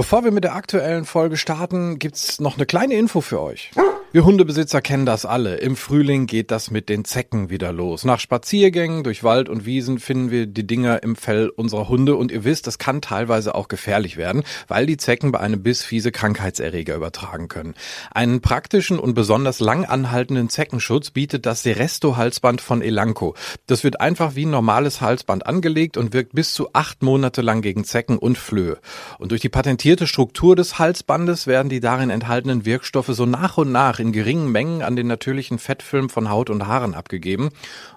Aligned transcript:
Bevor 0.00 0.24
wir 0.24 0.30
mit 0.30 0.44
der 0.44 0.54
aktuellen 0.54 1.04
Folge 1.04 1.36
starten, 1.36 1.98
gibt's 1.98 2.40
noch 2.40 2.56
eine 2.56 2.64
kleine 2.64 2.94
Info 2.94 3.20
für 3.20 3.38
euch. 3.38 3.70
Wir 4.12 4.24
Hundebesitzer 4.24 4.82
kennen 4.82 5.06
das 5.06 5.24
alle. 5.24 5.58
Im 5.58 5.76
Frühling 5.76 6.26
geht 6.26 6.50
das 6.50 6.72
mit 6.72 6.88
den 6.88 7.04
Zecken 7.04 7.48
wieder 7.48 7.72
los. 7.72 8.04
Nach 8.04 8.18
Spaziergängen 8.18 9.04
durch 9.04 9.22
Wald 9.22 9.48
und 9.48 9.66
Wiesen 9.66 10.00
finden 10.00 10.32
wir 10.32 10.48
die 10.48 10.66
Dinger 10.66 11.04
im 11.04 11.14
Fell 11.14 11.48
unserer 11.48 11.88
Hunde 11.88 12.16
und 12.16 12.32
ihr 12.32 12.42
wisst, 12.42 12.66
das 12.66 12.78
kann 12.78 13.02
teilweise 13.02 13.54
auch 13.54 13.68
gefährlich 13.68 14.16
werden, 14.16 14.42
weil 14.66 14.86
die 14.86 14.96
Zecken 14.96 15.30
bei 15.30 15.38
einem 15.38 15.62
Biss 15.62 15.84
fiese 15.84 16.10
Krankheitserreger 16.10 16.96
übertragen 16.96 17.46
können. 17.46 17.74
Einen 18.10 18.40
praktischen 18.40 18.98
und 18.98 19.14
besonders 19.14 19.60
lang 19.60 19.84
anhaltenden 19.84 20.48
Zeckenschutz 20.48 21.12
bietet 21.12 21.46
das 21.46 21.62
Seresto-Halsband 21.62 22.60
von 22.60 22.82
Elanco. 22.82 23.36
Das 23.68 23.84
wird 23.84 24.00
einfach 24.00 24.34
wie 24.34 24.44
ein 24.44 24.50
normales 24.50 25.00
Halsband 25.00 25.46
angelegt 25.46 25.96
und 25.96 26.12
wirkt 26.12 26.34
bis 26.34 26.52
zu 26.52 26.70
acht 26.72 27.04
Monate 27.04 27.42
lang 27.42 27.62
gegen 27.62 27.84
Zecken 27.84 28.18
und 28.18 28.38
Flöhe. 28.38 28.78
Und 29.20 29.30
durch 29.30 29.40
die 29.40 29.48
patentierte 29.48 30.08
Struktur 30.08 30.56
des 30.56 30.80
Halsbandes 30.80 31.46
werden 31.46 31.68
die 31.68 31.78
darin 31.78 32.10
enthaltenen 32.10 32.64
Wirkstoffe 32.64 33.06
so 33.06 33.24
nach 33.24 33.56
und 33.56 33.70
nach 33.70 33.99
in 34.00 34.12
geringen 34.12 34.50
Mengen 34.50 34.82
an 34.82 34.96
den 34.96 35.06
natürlichen 35.06 35.58
Fettfilm 35.58 36.08
von 36.08 36.30
Haut 36.30 36.50
und 36.50 36.66
Haaren 36.66 36.94
abgegeben. 36.94 37.50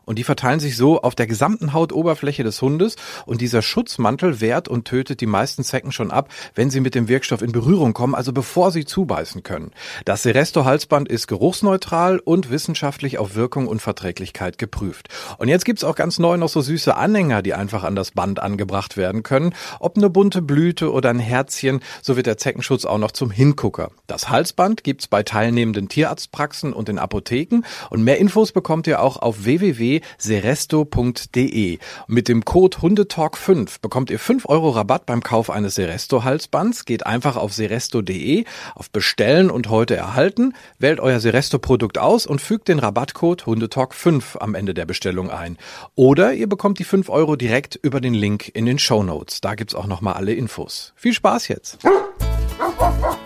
Und 0.05 0.19
die 0.19 0.23
verteilen 0.23 0.59
sich 0.59 0.75
so 0.75 1.01
auf 1.01 1.15
der 1.15 1.27
gesamten 1.27 1.73
Hautoberfläche 1.73 2.43
des 2.43 2.61
Hundes. 2.61 2.95
Und 3.25 3.41
dieser 3.41 3.61
Schutzmantel 3.61 4.41
wehrt 4.41 4.67
und 4.67 4.85
tötet 4.85 5.21
die 5.21 5.25
meisten 5.25 5.63
Zecken 5.63 5.91
schon 5.91 6.11
ab, 6.11 6.29
wenn 6.55 6.69
sie 6.69 6.81
mit 6.81 6.95
dem 6.95 7.07
Wirkstoff 7.07 7.41
in 7.41 7.51
Berührung 7.51 7.93
kommen, 7.93 8.15
also 8.15 8.33
bevor 8.33 8.71
sie 8.71 8.85
zubeißen 8.85 9.43
können. 9.43 9.71
Das 10.05 10.23
Seresto-Halsband 10.23 11.07
ist 11.07 11.27
geruchsneutral 11.27 12.19
und 12.19 12.49
wissenschaftlich 12.49 13.17
auf 13.17 13.35
Wirkung 13.35 13.67
und 13.67 13.81
Verträglichkeit 13.81 14.57
geprüft. 14.57 15.07
Und 15.37 15.47
jetzt 15.47 15.65
gibt's 15.65 15.83
auch 15.83 15.95
ganz 15.95 16.19
neu 16.19 16.37
noch 16.37 16.49
so 16.49 16.61
süße 16.61 16.95
Anhänger, 16.95 17.41
die 17.41 17.53
einfach 17.53 17.83
an 17.83 17.95
das 17.95 18.11
Band 18.11 18.39
angebracht 18.39 18.97
werden 18.97 19.23
können. 19.23 19.53
Ob 19.79 19.97
eine 19.97 20.09
bunte 20.09 20.41
Blüte 20.41 20.91
oder 20.91 21.09
ein 21.09 21.19
Herzchen, 21.19 21.79
so 22.01 22.17
wird 22.17 22.27
der 22.27 22.37
Zeckenschutz 22.37 22.85
auch 22.85 22.97
noch 22.97 23.11
zum 23.11 23.31
Hingucker. 23.31 23.91
Das 24.07 24.29
Halsband 24.29 24.83
gibt's 24.83 25.07
bei 25.07 25.23
teilnehmenden 25.23 25.87
Tierarztpraxen 25.93 26.73
und 26.73 26.89
in 26.89 26.97
Apotheken. 26.97 27.61
Und 27.91 28.03
mehr 28.03 28.17
Infos 28.17 28.51
bekommt 28.51 28.87
ihr 28.87 28.99
auch 29.01 29.17
auf 29.17 29.45
www.seresto.de. 29.45 31.77
Mit 32.07 32.27
dem 32.27 32.43
Code 32.45 32.77
Hundetalk5 32.77 33.75
bekommt 33.81 34.09
ihr 34.09 34.17
5 34.17 34.49
Euro 34.49 34.71
Rabatt 34.71 35.05
beim 35.05 35.21
Kauf 35.21 35.51
eines 35.51 35.75
Seresto-Halsbands. 35.75 36.85
Geht 36.85 37.05
einfach 37.05 37.37
auf 37.37 37.53
seresto.de, 37.53 38.45
auf 38.73 38.89
Bestellen 38.89 39.51
und 39.51 39.69
heute 39.69 39.95
erhalten, 39.95 40.55
wählt 40.79 40.99
euer 40.99 41.19
Seresto-Produkt 41.19 41.99
aus 41.99 42.25
und 42.25 42.41
fügt 42.41 42.69
den 42.69 42.79
Rabattcode 42.79 43.43
Hundetalk5 43.43 44.39
am 44.39 44.55
Ende 44.55 44.73
der 44.73 44.85
Bestellung 44.85 45.29
ein. 45.29 45.59
Oder 45.95 46.33
ihr 46.33 46.47
bekommt 46.47 46.79
die 46.79 46.85
5 46.85 47.09
Euro 47.09 47.35
direkt 47.35 47.75
über 47.75 48.01
den 48.01 48.15
Link 48.15 48.49
in 48.53 48.65
den 48.65 48.79
Show 48.79 49.03
Notes. 49.03 49.41
Da 49.41 49.53
gibt's 49.53 49.75
auch 49.75 49.85
nochmal 49.85 50.15
alle 50.15 50.33
Infos. 50.33 50.93
Viel 50.95 51.13
Spaß 51.13 51.49
jetzt! 51.49 51.77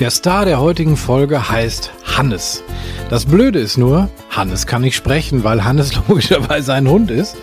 Der 0.00 0.10
Star 0.10 0.46
der 0.46 0.58
heutigen 0.58 0.96
Folge 0.96 1.50
heißt 1.50 1.92
Hannes. 2.16 2.64
Das 3.10 3.26
Blöde 3.26 3.58
ist 3.58 3.76
nur, 3.76 4.08
Hannes 4.30 4.66
kann 4.66 4.80
nicht 4.80 4.96
sprechen, 4.96 5.44
weil 5.44 5.62
Hannes 5.62 5.94
logischerweise 6.08 6.72
ein 6.72 6.88
Hund 6.88 7.10
ist. 7.10 7.36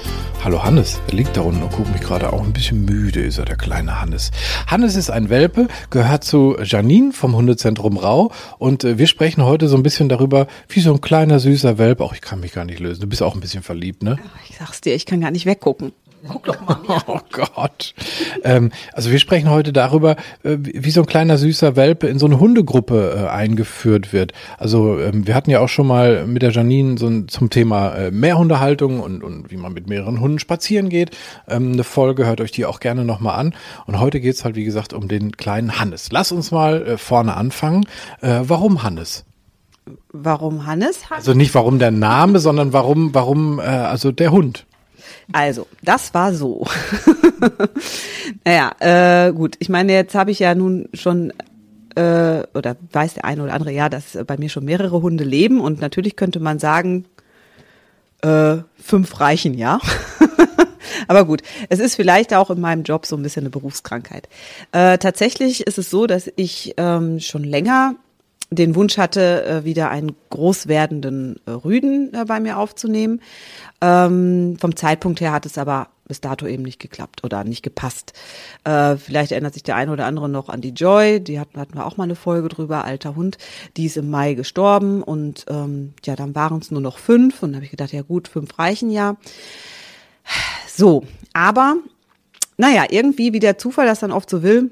Hallo 0.44 0.64
Hannes, 0.64 1.00
er 1.08 1.14
liegt 1.14 1.38
da 1.38 1.42
unten 1.42 1.62
und 1.62 1.72
guckt 1.72 1.94
mich 1.94 2.02
gerade 2.02 2.34
auch 2.34 2.44
ein 2.44 2.54
bisschen 2.54 2.84
müde, 2.84 3.22
ist 3.22 3.38
er, 3.38 3.46
der 3.46 3.58
kleine 3.58 4.02
Hannes. 4.02 4.32
Hannes 4.66 4.96
ist 4.96 5.12
ein 5.12 5.30
Welpe, 5.30 5.68
gehört 5.92 6.24
zu 6.24 6.58
Janine 6.64 7.14
vom 7.14 7.36
Hundezentrum 7.36 7.96
Rau 7.96 8.32
und 8.58 8.84
äh, 8.84 8.98
wir 8.98 9.06
sprechen 9.06 9.44
heute 9.44 9.68
so 9.68 9.76
ein 9.76 9.84
bisschen 9.84 10.10
darüber, 10.10 10.48
wie 10.68 10.80
so 10.80 10.92
ein 10.92 11.00
kleiner 11.00 11.40
süßer 11.40 11.78
Welpe, 11.78 12.04
auch 12.04 12.14
ich 12.14 12.22
kann 12.22 12.40
mich 12.40 12.54
gar 12.54 12.66
nicht 12.66 12.80
lösen, 12.80 13.02
du 13.02 13.08
bist 13.08 13.22
auch 13.22 13.36
ein 13.36 13.40
bisschen 13.40 13.62
verliebt, 13.62 14.02
ne? 14.02 14.18
Ich 14.50 14.58
sag's 14.58 14.82
dir, 14.82 14.96
ich 14.96 15.06
kann 15.06 15.22
gar 15.22 15.30
nicht 15.30 15.46
weggucken. 15.46 15.92
Guck 16.28 16.46
doch 16.46 16.60
mal 16.62 16.78
mir. 16.88 16.98
Oh 17.08 17.20
Gott. 17.32 17.94
Ähm, 18.44 18.72
also 18.94 19.12
wir 19.12 19.20
sprechen 19.20 19.50
heute 19.50 19.72
darüber, 19.72 20.16
äh, 20.44 20.58
wie 20.60 20.92
so 20.92 21.02
ein 21.02 21.06
kleiner 21.06 21.38
süßer 21.38 21.76
Welpe 21.76 22.08
in 22.08 22.20
so 22.20 22.26
eine 22.26 22.40
Hundegruppe 22.40 23.26
äh, 23.26 23.28
eingeführt 23.30 24.14
wird. 24.14 24.34
Also 24.58 25.00
ähm, 25.00 25.28
wir 25.28 25.36
hatten 25.36 25.50
ja 25.50 25.60
auch 25.60 25.70
schon 25.70 25.88
mal 25.88 26.26
mit 26.26 26.42
der 26.42 26.52
Janine 26.52 26.98
so 26.98 27.08
ein, 27.08 27.28
zum 27.28 27.50
Thema 27.50 27.94
äh, 27.96 28.12
Mehrhundehaltung 28.12 29.00
und, 29.00 29.24
und 29.24 29.52
wie 29.52 29.58
man 29.58 29.74
mit 29.74 29.88
mehreren 29.88 30.20
Hunden 30.20 30.40
spazieren 30.40 30.90
geht. 30.90 31.16
Ähm, 31.48 31.74
eine 31.74 31.84
Folge, 31.84 32.26
hört 32.26 32.42
euch 32.42 32.52
die 32.52 32.66
auch 32.66 32.80
gerne 32.80 33.06
nochmal 33.06 33.40
an. 33.40 33.54
Und 33.86 34.00
heute 34.00 34.20
geht's 34.20 34.44
halt, 34.44 34.56
wie 34.56 34.66
gesagt, 34.66 34.94
um 34.94 35.08
den 35.08 35.38
kleinen 35.38 35.80
Hannes. 35.80 36.10
Lass 36.12 36.32
uns 36.32 36.52
mal 36.52 36.86
äh, 36.86 36.98
vorne 36.98 37.36
anfangen. 37.36 37.86
Äh, 38.22 38.42
warum 38.44 38.84
Hannes? 38.84 39.26
Warum 40.12 40.66
Hannes? 40.66 41.00
Also 41.10 41.34
nicht 41.34 41.54
warum 41.56 41.80
der 41.80 41.92
Name, 41.92 42.40
sondern 42.40 42.74
warum, 42.74 43.14
warum, 43.14 43.60
äh, 43.60 43.64
also 43.64 44.12
der 44.12 44.32
Hund. 44.32 44.66
Also, 45.32 45.68
das 45.84 46.14
war 46.14 46.34
so. 46.34 46.66
naja, 48.46 48.72
äh, 48.80 49.34
gut. 49.34 49.56
Ich 49.60 49.70
meine, 49.70 49.94
jetzt 49.94 50.16
habe 50.16 50.32
ich 50.32 50.40
ja 50.40 50.56
nun 50.56 50.90
schon 50.94 51.32
äh, 51.96 52.44
oder 52.54 52.78
weiß 52.92 53.16
der 53.16 53.26
eine 53.26 53.44
oder 53.44 53.54
andere 53.54 53.72
ja, 53.72 53.90
dass 53.90 54.18
bei 54.26 54.38
mir 54.38 54.50
schon 54.50 54.66
mehrere 54.66 55.02
Hunde 55.02 55.24
leben 55.24 55.60
und 55.60 55.82
natürlich 55.82 56.16
könnte 56.16 56.40
man 56.40 56.60
sagen, 56.60 57.06
äh, 58.22 58.58
fünf 58.82 59.20
reichen 59.20 59.54
ja. 59.54 59.80
Aber 61.08 61.26
gut, 61.26 61.42
es 61.70 61.80
ist 61.80 61.96
vielleicht 61.96 62.34
auch 62.34 62.50
in 62.50 62.60
meinem 62.60 62.84
Job 62.84 63.06
so 63.06 63.16
ein 63.16 63.24
bisschen 63.24 63.44
eine 63.44 63.50
Berufskrankheit. 63.50 64.30
Äh, 64.72 64.98
tatsächlich 64.98 65.66
ist 65.66 65.78
es 65.78 65.90
so, 65.90 66.08
dass 66.08 66.30
ich 66.36 66.74
ähm, 66.78 67.20
schon 67.20 67.44
länger 67.44 67.96
den 68.50 68.76
Wunsch 68.76 68.98
hatte, 68.98 69.46
äh, 69.46 69.64
wieder 69.66 69.90
einen 69.90 70.16
groß 70.30 70.68
werdenden 70.68 71.36
äh, 71.46 71.52
Rüden 71.52 72.14
äh, 72.14 72.26
bei 72.26 72.40
mir 72.40 72.58
aufzunehmen. 72.58 73.22
Ähm, 73.82 74.58
vom 74.60 74.76
Zeitpunkt 74.76 75.20
her 75.22 75.34
hat 75.34 75.46
es 75.46 75.58
aber 75.58 75.90
bis 76.08 76.22
dato 76.22 76.48
eben 76.48 76.64
nicht 76.64 76.80
geklappt 76.80 77.24
oder 77.26 77.44
nicht 77.44 77.64
gepasst. 77.64 78.14
Äh, 78.64 78.96
vielleicht 78.96 79.34
erinnert 79.34 79.54
sich 79.54 79.64
der 79.64 79.76
eine 79.76 79.92
oder 79.92 80.06
andere 80.06 80.30
noch 80.30 80.48
an 80.48 80.62
die 80.62 80.70
Joy, 80.70 81.20
die 81.20 81.40
hatten, 81.40 81.60
hatten 81.60 81.76
wir 81.76 81.86
auch 81.86 81.98
mal 81.98 82.06
eine 82.06 82.16
Folge 82.16 82.48
drüber, 82.48 82.86
alter 82.86 83.16
Hund, 83.16 83.38
die 83.76 83.86
ist 83.86 83.98
im 83.98 84.10
Mai 84.10 84.34
gestorben 84.34 85.04
und 85.04 85.46
ähm, 85.50 85.94
ja, 86.06 86.16
dann 86.16 86.34
waren 86.34 86.60
es 86.60 86.72
nur 86.72 86.82
noch 86.82 86.98
fünf 86.98 87.44
und 87.44 87.56
habe 87.56 87.66
ich 87.66 87.72
gedacht, 87.72 87.92
ja 87.92 88.04
gut, 88.04 88.30
fünf 88.30 88.58
reichen 88.58 88.90
ja. 88.90 89.18
So, 90.68 91.04
aber 91.34 91.76
naja, 92.58 92.86
irgendwie, 92.90 93.34
wie 93.34 93.40
der 93.40 93.58
Zufall 93.58 93.86
das 93.86 94.00
dann 94.00 94.12
oft 94.12 94.30
so 94.30 94.44
will, 94.44 94.72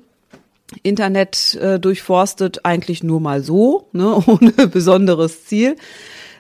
Internet 0.84 1.56
äh, 1.56 1.80
durchforstet 1.80 2.66
eigentlich 2.66 3.04
nur 3.04 3.20
mal 3.20 3.42
so, 3.42 3.88
ne, 3.92 4.16
ohne 4.26 4.52
besonderes 4.68 5.46
Ziel. 5.46 5.76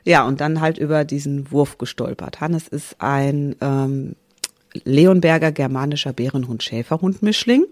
Ja, 0.03 0.25
und 0.27 0.39
dann 0.39 0.61
halt 0.61 0.77
über 0.77 1.03
diesen 1.03 1.51
Wurf 1.51 1.77
gestolpert. 1.77 2.39
Hannes 2.39 2.67
ist 2.67 2.95
ein 2.99 3.55
ähm, 3.59 4.15
Leonberger 4.83 5.51
germanischer 5.51 6.13
Bärenhund-Schäferhund-Mischling. 6.13 7.65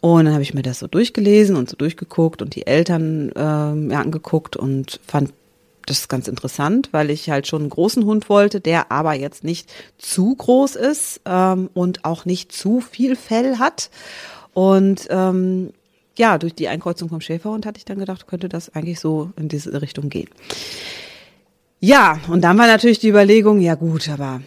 Und 0.00 0.24
dann 0.24 0.34
habe 0.34 0.42
ich 0.42 0.54
mir 0.54 0.62
das 0.62 0.80
so 0.80 0.86
durchgelesen 0.86 1.56
und 1.56 1.70
so 1.70 1.76
durchgeguckt 1.76 2.42
und 2.42 2.54
die 2.54 2.66
Eltern 2.66 3.32
ähm, 3.36 3.90
ja, 3.90 4.00
angeguckt 4.00 4.56
und 4.56 5.00
fand 5.06 5.32
das 5.86 6.08
ganz 6.08 6.26
interessant, 6.26 6.88
weil 6.90 7.10
ich 7.10 7.30
halt 7.30 7.46
schon 7.46 7.62
einen 7.62 7.70
großen 7.70 8.04
Hund 8.04 8.28
wollte, 8.28 8.60
der 8.60 8.90
aber 8.90 9.14
jetzt 9.14 9.44
nicht 9.44 9.72
zu 9.98 10.34
groß 10.34 10.74
ist 10.74 11.20
ähm, 11.24 11.70
und 11.74 12.04
auch 12.04 12.24
nicht 12.24 12.52
zu 12.52 12.80
viel 12.80 13.16
Fell 13.16 13.58
hat. 13.58 13.90
Und 14.56 15.06
ähm, 15.10 15.74
ja, 16.16 16.38
durch 16.38 16.54
die 16.54 16.68
Einkreuzung 16.68 17.10
vom 17.10 17.20
Schäferhund 17.20 17.66
hatte 17.66 17.76
ich 17.76 17.84
dann 17.84 17.98
gedacht, 17.98 18.26
könnte 18.26 18.48
das 18.48 18.74
eigentlich 18.74 19.00
so 19.00 19.30
in 19.36 19.48
diese 19.48 19.82
Richtung 19.82 20.08
gehen. 20.08 20.30
Ja, 21.78 22.20
und 22.28 22.40
dann 22.40 22.56
war 22.56 22.66
natürlich 22.66 22.98
die 22.98 23.10
Überlegung, 23.10 23.60
ja 23.60 23.74
gut, 23.74 24.08
aber 24.08 24.40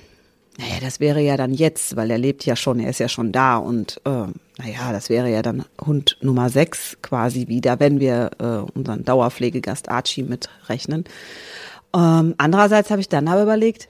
naja, 0.57 0.77
das 0.81 0.99
wäre 0.99 1.21
ja 1.21 1.37
dann 1.37 1.53
jetzt, 1.53 1.95
weil 1.95 2.09
er 2.09 2.17
lebt 2.17 2.43
ja 2.43 2.55
schon, 2.55 2.79
er 2.79 2.89
ist 2.89 2.99
ja 2.99 3.07
schon 3.07 3.31
da 3.31 3.57
und 3.57 4.01
äh, 4.03 4.09
naja, 4.09 4.91
das 4.91 5.11
wäre 5.11 5.29
ja 5.29 5.43
dann 5.43 5.63
Hund 5.79 6.17
Nummer 6.21 6.49
6 6.49 6.97
quasi 7.03 7.47
wieder, 7.47 7.79
wenn 7.79 7.99
wir 7.99 8.31
äh, 8.39 8.71
unseren 8.75 9.05
Dauerpflegegast 9.05 9.89
Archie 9.89 10.23
mitrechnen. 10.23 11.03
Ähm, 11.95 12.33
andererseits 12.39 12.89
habe 12.89 13.01
ich 13.01 13.09
dann 13.09 13.27
aber 13.27 13.43
überlegt, 13.43 13.89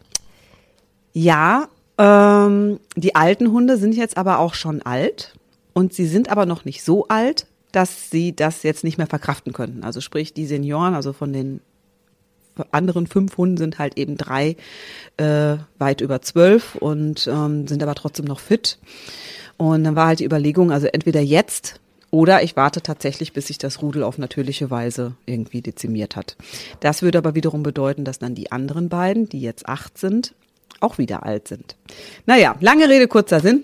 ja, 1.13 1.69
ähm, 1.97 2.81
die 2.97 3.16
alten 3.16 3.53
Hunde 3.53 3.78
sind 3.78 3.96
jetzt 3.96 4.18
aber 4.18 4.40
auch 4.40 4.53
schon 4.53 4.81
alt 4.81 5.38
und 5.79 5.94
sie 5.94 6.07
sind 6.07 6.29
aber 6.29 6.45
noch 6.45 6.66
nicht 6.66 6.84
so 6.84 7.07
alt, 7.07 7.47
dass 7.72 8.09
sie 8.09 8.35
das 8.35 8.63
jetzt 8.63 8.84
nicht 8.84 8.97
mehr 8.97 9.08
verkraften 9.08 9.53
könnten. 9.53 9.85
Also 9.85 10.02
sprich, 10.02 10.34
die 10.34 10.46
Senioren, 10.46 10.93
also 10.93 11.14
von 11.14 11.31
den 11.31 11.61
anderen 12.72 13.08
fünf 13.08 13.37
Hunden 13.37 13.55
sind 13.55 13.79
halt 13.79 13.97
eben 13.97 14.17
drei 14.17 14.58
äh, 15.16 15.55
weit 15.78 16.02
über 16.02 16.22
zwölf 16.22 16.76
und 16.76 17.29
ähm, 17.31 17.66
sind 17.66 17.81
aber 17.81 17.96
trotzdem 17.96 18.26
noch 18.26 18.41
fit. 18.41 18.78
Und 19.55 19.85
dann 19.85 19.96
war 19.96 20.08
halt 20.08 20.20
die 20.20 20.26
Überlegung, 20.26 20.70
also 20.70 20.87
entweder 20.87 21.22
jetzt 21.22 21.79
oder 22.11 22.43
ich 22.43 22.58
warte 22.58 22.81
tatsächlich, 22.81 23.31
bis 23.31 23.47
sich 23.47 23.58
das 23.58 23.81
Rudel 23.81 24.03
auf 24.03 24.17
natürliche 24.17 24.70
Weise 24.70 25.14
irgendwie 25.26 25.61
dezimiert 25.61 26.17
hat. 26.17 26.35
Das 26.81 27.03
würde 27.03 27.20
aber 27.20 27.35
wiederum 27.35 27.64
bedeuten, 27.64 28.03
dass 28.03 28.20
dann 28.20 28.35
die 28.35 28.52
anderen 28.52 28.90
beiden, 28.90 29.29
die 29.29 29.40
jetzt 29.40 29.70
acht 29.70 29.97
sind, 29.97 30.34
auch 30.81 30.97
wieder 30.97 31.23
alt 31.23 31.47
sind. 31.47 31.78
Naja, 32.26 32.58
lange 32.59 32.90
Rede, 32.90 33.08
kurzer 33.08 33.40
Sinn. 33.40 33.64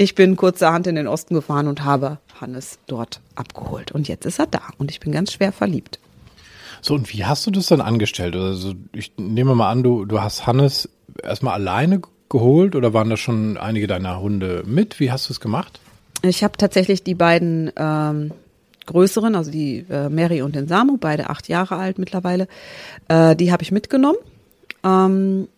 Ich 0.00 0.14
bin 0.14 0.36
kurzerhand 0.36 0.86
in 0.86 0.94
den 0.94 1.08
Osten 1.08 1.34
gefahren 1.34 1.66
und 1.66 1.84
habe 1.84 2.18
Hannes 2.40 2.78
dort 2.86 3.20
abgeholt. 3.34 3.90
Und 3.90 4.06
jetzt 4.06 4.26
ist 4.26 4.38
er 4.38 4.46
da 4.46 4.62
und 4.78 4.92
ich 4.92 5.00
bin 5.00 5.10
ganz 5.10 5.32
schwer 5.32 5.50
verliebt. 5.50 5.98
So, 6.80 6.94
und 6.94 7.12
wie 7.12 7.24
hast 7.24 7.44
du 7.48 7.50
das 7.50 7.66
dann 7.66 7.80
angestellt? 7.80 8.36
Also 8.36 8.74
ich 8.92 9.12
nehme 9.16 9.56
mal 9.56 9.68
an, 9.68 9.82
du, 9.82 10.04
du 10.04 10.22
hast 10.22 10.46
Hannes 10.46 10.88
erstmal 11.20 11.54
alleine 11.54 12.00
geholt 12.28 12.76
oder 12.76 12.94
waren 12.94 13.10
da 13.10 13.16
schon 13.16 13.56
einige 13.56 13.88
deiner 13.88 14.20
Hunde 14.20 14.62
mit? 14.64 15.00
Wie 15.00 15.10
hast 15.10 15.28
du 15.28 15.32
es 15.32 15.40
gemacht? 15.40 15.80
ich 16.22 16.44
habe 16.44 16.56
tatsächlich 16.56 17.02
die 17.02 17.14
beiden 17.14 17.72
ähm, 17.76 18.32
größeren, 18.86 19.34
also 19.34 19.50
die 19.50 19.84
äh, 19.90 20.08
Mary 20.08 20.42
und 20.42 20.54
den 20.54 20.68
Samu, 20.68 20.96
beide 20.96 21.28
acht 21.28 21.48
Jahre 21.48 21.76
alt 21.76 21.98
mittlerweile, 21.98 22.46
äh, 23.08 23.36
die 23.36 23.52
habe 23.52 23.62
ich 23.62 23.72
mitgenommen. 23.72 24.18
Ähm, 24.84 25.48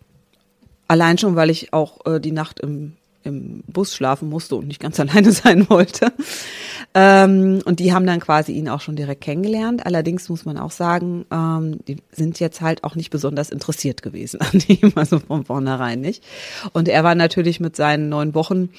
allein 0.87 1.17
schon, 1.17 1.35
weil 1.35 1.49
ich 1.49 1.73
auch 1.73 2.05
äh, 2.05 2.19
die 2.19 2.31
Nacht 2.31 2.59
im, 2.59 2.93
im 3.23 3.63
Bus 3.67 3.95
schlafen 3.95 4.29
musste 4.29 4.55
und 4.55 4.67
nicht 4.67 4.79
ganz 4.79 4.99
alleine 4.99 5.31
sein 5.31 5.69
wollte. 5.69 6.11
Ähm, 6.93 7.61
und 7.65 7.79
die 7.79 7.93
haben 7.93 8.05
dann 8.05 8.19
quasi 8.19 8.51
ihn 8.51 8.67
auch 8.67 8.81
schon 8.81 8.95
direkt 8.95 9.21
kennengelernt. 9.21 9.85
Allerdings 9.85 10.27
muss 10.29 10.45
man 10.45 10.57
auch 10.57 10.71
sagen, 10.71 11.25
ähm, 11.31 11.79
die 11.87 11.97
sind 12.11 12.39
jetzt 12.39 12.61
halt 12.61 12.83
auch 12.83 12.95
nicht 12.95 13.09
besonders 13.09 13.49
interessiert 13.49 14.01
gewesen 14.01 14.41
an 14.41 14.61
ihm, 14.67 14.91
also 14.95 15.19
von 15.19 15.45
vornherein 15.45 16.01
nicht. 16.01 16.23
Und 16.73 16.87
er 16.87 17.03
war 17.03 17.15
natürlich 17.15 17.59
mit 17.59 17.75
seinen 17.75 18.09
neun 18.09 18.35
Wochen 18.35 18.69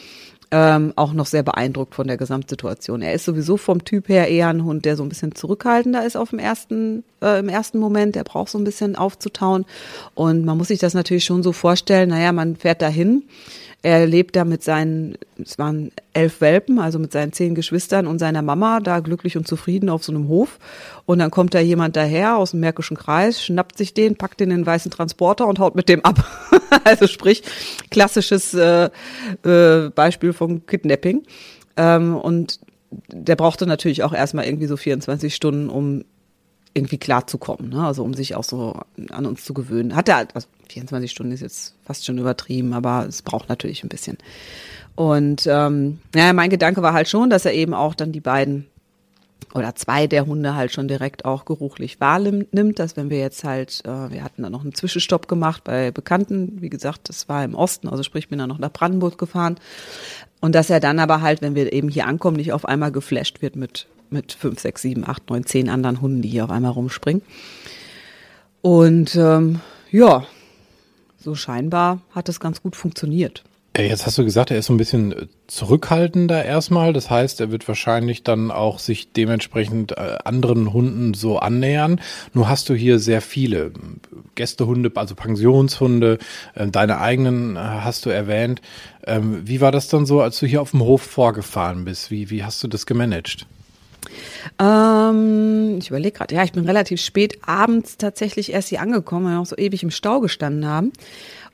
ähm, 0.53 0.93
auch 0.97 1.15
noch 1.15 1.25
sehr 1.25 1.43
beeindruckt 1.43 1.95
von 1.95 2.07
der 2.07 2.19
Gesamtsituation. 2.19 3.01
Er 3.01 3.15
ist 3.15 3.25
sowieso 3.25 3.57
vom 3.57 3.85
Typ 3.85 4.11
her 4.11 4.29
eher 4.29 4.49
ein 4.49 4.65
Hund, 4.65 4.85
der 4.85 4.97
so 4.97 5.03
ein 5.03 5.09
bisschen 5.09 5.35
zurückhaltender 5.35 6.05
ist 6.05 6.15
auf 6.15 6.31
dem 6.31 6.39
ersten, 6.39 7.05
äh, 7.23 7.39
im 7.39 7.49
ersten 7.49 7.79
Moment. 7.79 8.15
Der 8.17 8.25
braucht 8.25 8.51
so 8.51 8.59
ein 8.59 8.65
bisschen 8.65 8.95
aufzutauen. 8.95 9.65
Und 10.15 10.45
man 10.45 10.59
muss 10.59 10.69
sich 10.69 10.79
das 10.79 10.93
natürlich 10.93 11.25
schon 11.25 11.43
so 11.43 11.53
vorstellen, 11.53 12.11
naja, 12.11 12.33
man 12.33 12.57
fährt 12.57 12.83
dahin 12.83 13.23
er 13.83 14.07
lebt 14.07 14.37
da 14.37 14.45
mit 14.45 14.63
seinen, 14.63 15.19
es 15.43 15.59
waren 15.59 15.91
elf 16.13 16.41
Welpen, 16.41 16.79
also 16.79 17.01
mit 17.01 17.13
seinen 17.13 17.33
zehn 17.33 17.57
Geschwistern 17.57 18.07
und 18.07 18.21
seiner 18.21 18.41
Mama, 18.41 18.79
da 18.79 19.01
glücklich 19.01 19.37
und 19.37 19.49
zufrieden 19.49 19.89
auf 19.89 20.05
so 20.05 20.13
einem 20.13 20.29
Hof. 20.29 20.59
Und 21.05 21.19
dann 21.19 21.33
kommt 21.33 21.53
da 21.53 21.59
jemand 21.59 21.97
daher 21.97 22.37
aus 22.37 22.53
dem 22.53 22.61
Märkischen 22.61 22.97
Kreis, 22.97 23.45
schnappt 23.45 23.77
sich 23.77 23.93
den, 23.93 24.15
packt 24.17 24.39
den 24.39 24.53
in 24.53 24.59
den 24.59 24.67
weißen 24.67 24.93
Transporter 24.93 25.49
und 25.49 25.59
haut 25.59 25.75
mit 25.75 25.89
dem 25.89 26.05
ab. 26.05 26.25
also 26.85 27.09
sprich, 27.09 27.43
klassisches 27.91 28.55
äh, 28.55 28.89
äh, 29.45 29.91
Beispiel 29.91 30.33
von 30.33 30.65
Kidnapping. 30.65 31.25
Ähm, 31.77 32.17
und 32.17 32.61
der 33.09 33.35
brauchte 33.37 33.67
natürlich 33.67 34.05
auch 34.05 34.13
erstmal 34.13 34.45
irgendwie 34.45 34.67
so 34.67 34.77
24 34.77 35.35
Stunden, 35.35 35.69
um 35.69 36.05
irgendwie 36.75 36.99
klarzukommen, 36.99 37.71
ne? 37.71 37.85
also 37.85 38.03
um 38.03 38.15
sich 38.15 38.35
auch 38.35 38.45
so 38.45 38.81
an 39.11 39.27
uns 39.27 39.45
zu 39.45 39.53
gewöhnen. 39.53 39.95
Hat 39.95 40.09
er, 40.09 40.29
also 40.35 40.49
24 40.71 41.11
Stunden 41.11 41.33
ist 41.33 41.41
jetzt 41.41 41.75
fast 41.85 42.07
schon 42.07 42.19
übertrieben, 42.19 42.73
aber 42.73 43.07
es 43.07 43.23
braucht 43.23 43.49
natürlich 43.49 43.85
ein 43.85 43.89
bisschen. 43.89 44.19
Und 44.95 45.47
ähm, 45.47 46.01
naja, 46.15 46.33
mein 46.33 46.51
Gedanke 46.51 46.83
war 46.83 46.93
halt 46.93 47.09
schon, 47.09 47.31
dass 47.31 47.45
er 47.45 47.55
eben 47.55 47.75
auch 47.75 47.95
dann 47.95 48.13
die 48.13 48.21
beiden 48.21 48.67
oder 49.55 49.75
zwei 49.75 50.07
der 50.07 50.27
Hunde 50.27 50.55
halt 50.55 50.73
schon 50.73 50.89
direkt 50.89 51.25
auch 51.25 51.45
geruchlich 51.45 52.01
wahrnimmt, 52.01 52.79
dass 52.79 52.97
wenn 52.97 53.11
wir 53.11 53.19
jetzt 53.19 53.45
halt, 53.45 53.83
äh, 53.85 54.11
wir 54.11 54.25
hatten 54.25 54.43
dann 54.43 54.53
noch 54.53 54.63
einen 54.63 54.75
Zwischenstopp 54.75 55.29
gemacht 55.29 55.65
bei 55.65 55.91
Bekannten, 55.91 56.61
wie 56.61 56.71
gesagt, 56.71 57.09
das 57.09 57.29
war 57.29 57.45
im 57.45 57.55
Osten, 57.55 57.89
also 57.89 58.03
sprich 58.03 58.29
bin 58.29 58.39
dann 58.39 58.49
noch 58.49 58.59
nach 58.59 58.73
Brandenburg 58.73 59.19
gefahren 59.19 59.57
und 60.41 60.55
dass 60.55 60.71
er 60.71 60.81
dann 60.81 60.99
aber 60.99 61.21
halt, 61.21 61.43
wenn 61.43 61.55
wir 61.55 61.73
eben 61.73 61.89
hier 61.89 62.07
ankommen, 62.07 62.37
nicht 62.37 62.53
auf 62.53 62.65
einmal 62.65 62.93
geflasht 62.93 63.43
wird 63.43 63.57
mit 63.57 63.87
mit 64.13 64.33
fünf, 64.33 64.61
sechs, 64.61 64.83
sieben, 64.83 65.09
acht, 65.09 65.29
neun, 65.31 65.47
zehn 65.47 65.69
anderen 65.69 66.01
Hunden, 66.01 66.23
die 66.23 66.29
hier 66.29 66.45
auf 66.45 66.51
einmal 66.51 66.73
rumspringen. 66.73 67.23
Und 68.61 69.17
ähm, 69.17 69.61
ja, 69.91 70.27
so 71.19 71.35
scheinbar 71.35 72.01
hat 72.11 72.29
es 72.29 72.39
ganz 72.39 72.63
gut 72.63 72.77
funktioniert. 72.77 73.43
Jetzt 73.75 74.05
hast 74.05 74.19
du 74.19 74.25
gesagt, 74.25 74.51
er 74.51 74.59
ist 74.59 74.67
so 74.67 74.75
ein 74.75 74.77
bisschen 74.77 75.13
äh, 75.13 75.27
zurückhaltender 75.47 76.45
erstmal. 76.45 76.93
Das 76.93 77.09
heißt, 77.09 77.41
er 77.41 77.51
wird 77.51 77.67
wahrscheinlich 77.69 78.23
dann 78.23 78.51
auch 78.51 78.79
sich 78.79 79.13
dementsprechend 79.13 79.93
äh, 79.93 80.19
anderen 80.25 80.75
Hunden 80.75 81.15
so 81.15 81.39
annähern. 81.39 81.99
Nur 82.35 82.51
hast 82.51 82.69
du 82.69 82.75
hier 82.75 82.99
sehr 82.99 83.23
viele 83.23 83.73
Gästehunde, 84.35 84.93
also 84.95 85.15
Pensionshunde. 85.15 86.19
Äh, 86.55 86.69
deine 86.69 86.99
eigenen 86.99 87.59
hast 87.59 88.05
du 88.05 88.11
erwähnt. 88.11 88.61
Ähm, 89.07 89.41
wie 89.45 89.63
war 89.63 89.73
das 89.73 89.89
dann 89.89 90.05
so, 90.05 90.21
als 90.21 90.39
du 90.39 90.47
hier 90.47 90.61
auf 90.61 90.73
dem 90.73 90.83
Hof 90.83 91.01
vorgefahren 91.01 91.87
bist? 91.87 92.11
Wie, 92.11 92.29
wie 92.29 92.45
hast 92.45 92.63
du 92.63 92.69
das 92.69 92.85
gemanagt? 92.85 93.47
Ähm, 94.59 95.79
ich 95.79 95.89
überlege 95.89 96.19
gerade, 96.19 96.35
ja, 96.35 96.45
ich 96.45 96.53
bin 96.53 96.67
relativ 96.67 97.01
spät 97.01 97.39
abends 97.47 97.97
tatsächlich 97.97 98.53
erst 98.53 98.69
hier 98.69 98.83
angekommen, 98.83 99.25
weil 99.25 99.33
wir 99.33 99.41
auch 99.41 99.47
so 99.47 99.57
ewig 99.57 99.83
im 99.83 99.91
Stau 99.91 100.21
gestanden 100.21 100.67
haben. 100.67 100.93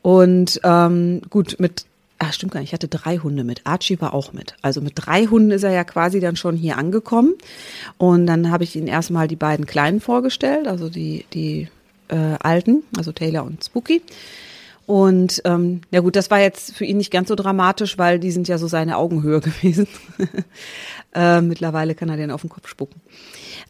Und 0.02 0.60
ähm, 0.64 1.22
gut, 1.30 1.56
mit 1.58 1.84
Ah, 2.20 2.32
stimmt 2.32 2.52
gar 2.52 2.60
nicht. 2.60 2.70
Ich 2.70 2.74
hatte 2.74 2.88
drei 2.88 3.18
Hunde 3.18 3.44
mit. 3.44 3.60
Archie 3.64 4.00
war 4.00 4.12
auch 4.12 4.32
mit. 4.32 4.56
Also 4.60 4.80
mit 4.80 4.94
drei 4.96 5.26
Hunden 5.26 5.52
ist 5.52 5.62
er 5.62 5.70
ja 5.70 5.84
quasi 5.84 6.18
dann 6.18 6.34
schon 6.34 6.56
hier 6.56 6.76
angekommen. 6.76 7.34
Und 7.96 8.26
dann 8.26 8.50
habe 8.50 8.64
ich 8.64 8.74
ihn 8.74 8.88
erstmal 8.88 9.28
die 9.28 9.36
beiden 9.36 9.66
Kleinen 9.66 10.00
vorgestellt, 10.00 10.66
also 10.66 10.88
die, 10.88 11.26
die 11.32 11.68
äh, 12.08 12.36
Alten, 12.40 12.82
also 12.96 13.12
Taylor 13.12 13.44
und 13.44 13.62
Spooky. 13.62 14.02
Und 14.84 15.42
ähm, 15.44 15.82
ja 15.90 16.00
gut, 16.00 16.16
das 16.16 16.30
war 16.30 16.40
jetzt 16.40 16.74
für 16.74 16.86
ihn 16.86 16.96
nicht 16.96 17.12
ganz 17.12 17.28
so 17.28 17.34
dramatisch, 17.34 17.98
weil 17.98 18.18
die 18.18 18.30
sind 18.30 18.48
ja 18.48 18.58
so 18.58 18.66
seine 18.66 18.96
Augenhöhe 18.96 19.40
gewesen. 19.42 19.86
äh, 21.14 21.40
mittlerweile 21.40 21.94
kann 21.94 22.08
er 22.08 22.16
den 22.16 22.32
auf 22.32 22.40
den 22.40 22.50
Kopf 22.50 22.66
spucken. 22.66 23.00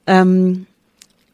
Ähm, 0.07 0.67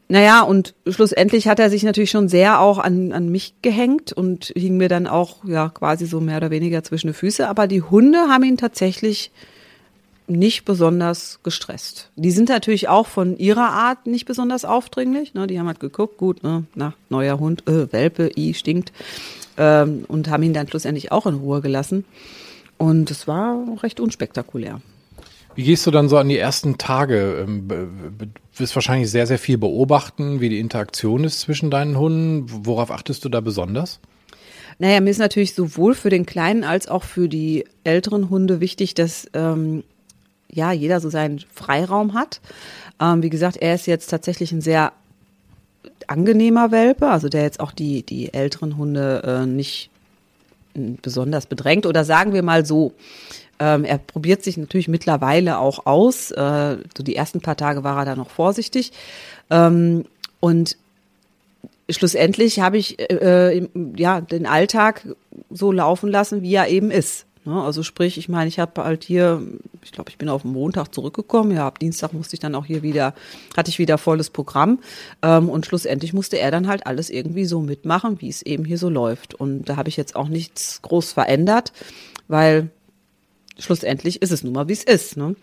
naja, 0.07 0.41
und 0.41 0.75
schlussendlich 0.87 1.47
hat 1.47 1.59
er 1.59 1.69
sich 1.69 1.83
natürlich 1.83 2.11
schon 2.11 2.29
sehr 2.29 2.59
auch 2.61 2.77
an, 2.77 3.11
an 3.11 3.29
mich 3.29 3.55
gehängt 3.61 4.13
und 4.13 4.53
hing 4.55 4.77
mir 4.77 4.87
dann 4.87 5.07
auch 5.07 5.43
ja 5.45 5.69
quasi 5.69 6.05
so 6.05 6.21
mehr 6.21 6.37
oder 6.37 6.51
weniger 6.51 6.83
zwischen 6.83 7.07
die 7.07 7.13
Füße. 7.13 7.47
Aber 7.47 7.65
die 7.67 7.81
Hunde 7.81 8.19
haben 8.29 8.43
ihn 8.43 8.57
tatsächlich 8.57 9.31
nicht 10.27 10.65
besonders 10.65 11.39
gestresst. 11.43 12.11
Die 12.15 12.31
sind 12.31 12.49
natürlich 12.49 12.87
auch 12.87 13.07
von 13.07 13.37
ihrer 13.37 13.69
Art 13.69 14.07
nicht 14.07 14.25
besonders 14.25 14.65
aufdringlich. 14.65 15.33
Ne? 15.33 15.47
Die 15.47 15.59
haben 15.59 15.67
halt 15.67 15.79
geguckt, 15.79 16.17
gut, 16.17 16.43
ne? 16.43 16.65
na, 16.75 16.93
neuer 17.09 17.39
Hund, 17.39 17.67
äh, 17.67 17.91
Welpe, 17.91 18.31
i, 18.35 18.53
stinkt 18.53 18.91
ähm, 19.57 20.05
und 20.07 20.29
haben 20.29 20.43
ihn 20.43 20.53
dann 20.53 20.67
schlussendlich 20.67 21.11
auch 21.11 21.25
in 21.25 21.35
Ruhe 21.35 21.61
gelassen. 21.61 22.05
Und 22.77 23.09
es 23.11 23.27
war 23.27 23.63
recht 23.81 23.99
unspektakulär. 23.99 24.81
Wie 25.55 25.63
gehst 25.63 25.87
du 25.87 25.91
dann 25.91 26.09
so 26.09 26.17
an 26.17 26.29
die 26.29 26.37
ersten 26.37 26.77
Tage? 26.77 27.45
Ähm, 27.47 27.67
du 27.67 28.27
wirst 28.57 28.75
wahrscheinlich 28.75 29.09
sehr, 29.09 29.25
sehr 29.25 29.39
viel 29.39 29.57
beobachten, 29.57 30.41
wie 30.41 30.49
die 30.49 30.59
Interaktion 30.59 31.23
ist 31.23 31.39
zwischen 31.39 31.71
deinen 31.71 31.97
Hunden. 31.97 32.45
Worauf 32.65 32.91
achtest 32.91 33.23
du 33.25 33.29
da 33.29 33.39
besonders? 33.39 33.99
Naja, 34.77 34.99
mir 34.99 35.09
ist 35.09 35.19
natürlich 35.19 35.55
sowohl 35.55 35.95
für 35.95 36.09
den 36.09 36.25
kleinen 36.25 36.65
als 36.65 36.87
auch 36.87 37.03
für 37.03 37.29
die 37.29 37.65
älteren 37.85 38.29
Hunde 38.29 38.59
wichtig, 38.59 38.93
dass 38.93 39.27
ähm, 39.33 39.83
ja 40.51 40.73
jeder 40.73 40.99
so 40.99 41.09
seinen 41.09 41.39
Freiraum 41.53 42.13
hat. 42.13 42.41
Ähm, 42.99 43.23
wie 43.23 43.29
gesagt, 43.29 43.57
er 43.57 43.75
ist 43.75 43.87
jetzt 43.87 44.07
tatsächlich 44.07 44.51
ein 44.51 44.61
sehr 44.61 44.91
angenehmer 46.07 46.71
Welpe, 46.71 47.07
also 47.07 47.29
der 47.29 47.43
jetzt 47.43 47.61
auch 47.61 47.71
die, 47.71 48.03
die 48.03 48.33
älteren 48.33 48.75
Hunde 48.77 49.23
äh, 49.25 49.45
nicht 49.45 49.89
besonders 50.73 51.45
bedrängt. 51.45 51.85
Oder 51.85 52.03
sagen 52.03 52.33
wir 52.33 52.43
mal 52.43 52.65
so, 52.65 52.93
ähm, 53.59 53.85
er 53.85 53.97
probiert 53.97 54.43
sich 54.43 54.57
natürlich 54.57 54.87
mittlerweile 54.87 55.59
auch 55.59 55.85
aus. 55.85 56.31
Äh, 56.31 56.77
so 56.95 57.03
die 57.03 57.15
ersten 57.15 57.41
paar 57.41 57.57
Tage 57.57 57.83
war 57.83 57.99
er 57.99 58.05
da 58.05 58.15
noch 58.15 58.29
vorsichtig. 58.29 58.91
Ähm, 59.49 60.05
und 60.39 60.77
schlussendlich 61.89 62.59
habe 62.59 62.77
ich 62.77 62.99
äh, 62.99 63.57
äh 63.57 63.67
ja 63.95 64.21
den 64.21 64.45
Alltag 64.45 65.07
so 65.49 65.71
laufen 65.71 66.09
lassen, 66.09 66.41
wie 66.41 66.55
er 66.55 66.67
eben 66.67 66.91
ist. 66.91 67.25
Ne? 67.45 67.61
Also 67.61 67.83
sprich, 67.83 68.17
ich 68.17 68.27
meine, 68.27 68.47
ich 68.47 68.59
habe 68.59 68.83
halt 68.83 69.03
hier, 69.03 69.41
ich 69.83 69.91
glaube, 69.91 70.09
ich 70.09 70.17
bin 70.17 70.29
auf 70.29 70.43
Montag 70.43 70.93
zurückgekommen. 70.93 71.51
Ja, 71.51 71.67
ab 71.67 71.79
Dienstag 71.79 72.11
musste 72.11 72.35
ich 72.35 72.39
dann 72.39 72.55
auch 72.55 72.65
hier 72.65 72.81
wieder, 72.81 73.13
hatte 73.55 73.69
ich 73.69 73.79
wieder 73.79 73.97
volles 73.97 74.29
Programm. 74.31 74.79
Ähm, 75.21 75.49
und 75.49 75.65
schlussendlich 75.65 76.13
musste 76.13 76.39
er 76.39 76.51
dann 76.51 76.67
halt 76.67 76.87
alles 76.87 77.09
irgendwie 77.09 77.45
so 77.45 77.61
mitmachen, 77.61 78.19
wie 78.19 78.29
es 78.29 78.41
eben 78.41 78.65
hier 78.65 78.77
so 78.77 78.89
läuft. 78.89 79.35
Und 79.35 79.65
da 79.65 79.77
habe 79.77 79.89
ich 79.89 79.97
jetzt 79.97 80.15
auch 80.15 80.27
nichts 80.27 80.81
groß 80.81 81.13
verändert, 81.13 81.71
weil 82.27 82.71
schlussendlich 83.59 84.21
ist 84.21 84.31
es 84.31 84.43
nun 84.43 84.53
mal, 84.53 84.67
wie 84.67 84.73
es 84.73 84.83
ist. 84.83 85.17
Ne? 85.17 85.35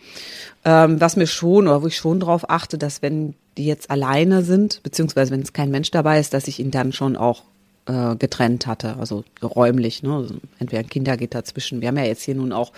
Ähm, 0.65 1.01
was 1.01 1.17
mir 1.17 1.27
schon, 1.27 1.69
oder 1.69 1.83
wo 1.83 1.87
ich 1.87 1.97
schon 1.97 2.21
drauf 2.21 2.49
achte, 2.49 2.79
dass 2.79 3.03
wenn 3.03 3.35
die 3.57 3.67
jetzt 3.67 3.91
alleine 3.91 4.43
sind, 4.43 4.83
beziehungsweise 4.83 5.31
wenn 5.31 5.43
es 5.43 5.53
kein 5.53 5.71
Mensch 5.71 5.91
dabei 5.91 6.21
ist, 6.21 6.35
dass 6.35 6.49
ich 6.49 6.59
ihn 6.59 6.71
dann 6.71 6.93
schon 6.93 7.17
auch 7.17 7.43
äh, 7.87 8.15
getrennt 8.17 8.67
hatte, 8.67 8.97
also 8.99 9.25
räumlich. 9.43 10.03
Ne? 10.03 10.15
Also 10.15 10.37
entweder 10.59 10.81
ein 10.81 10.89
Kinder 10.89 11.17
geht 11.17 11.35
dazwischen. 11.35 11.81
Wir 11.81 11.89
haben 11.89 11.97
ja 11.97 12.05
jetzt 12.05 12.23
hier 12.23 12.35
nun 12.35 12.53
auch 12.53 12.73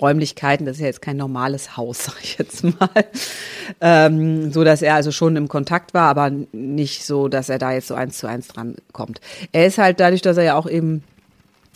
Räumlichkeiten, 0.00 0.66
das 0.66 0.76
ist 0.76 0.80
ja 0.80 0.86
jetzt 0.86 1.02
kein 1.02 1.16
normales 1.16 1.76
Haus, 1.76 2.04
sag 2.04 2.22
ich 2.22 2.38
jetzt 2.38 2.64
mal. 2.64 3.04
Ähm, 3.80 4.52
so 4.52 4.64
dass 4.64 4.82
er 4.82 4.94
also 4.94 5.12
schon 5.12 5.36
im 5.36 5.48
Kontakt 5.48 5.94
war, 5.94 6.08
aber 6.08 6.30
nicht 6.52 7.04
so, 7.04 7.28
dass 7.28 7.48
er 7.48 7.58
da 7.58 7.72
jetzt 7.72 7.88
so 7.88 7.94
eins 7.94 8.18
zu 8.18 8.26
eins 8.26 8.48
dran 8.48 8.76
kommt. 8.92 9.20
Er 9.52 9.66
ist 9.66 9.78
halt 9.78 10.00
dadurch, 10.00 10.22
dass 10.22 10.36
er 10.36 10.44
ja 10.44 10.56
auch 10.56 10.68
eben 10.68 11.04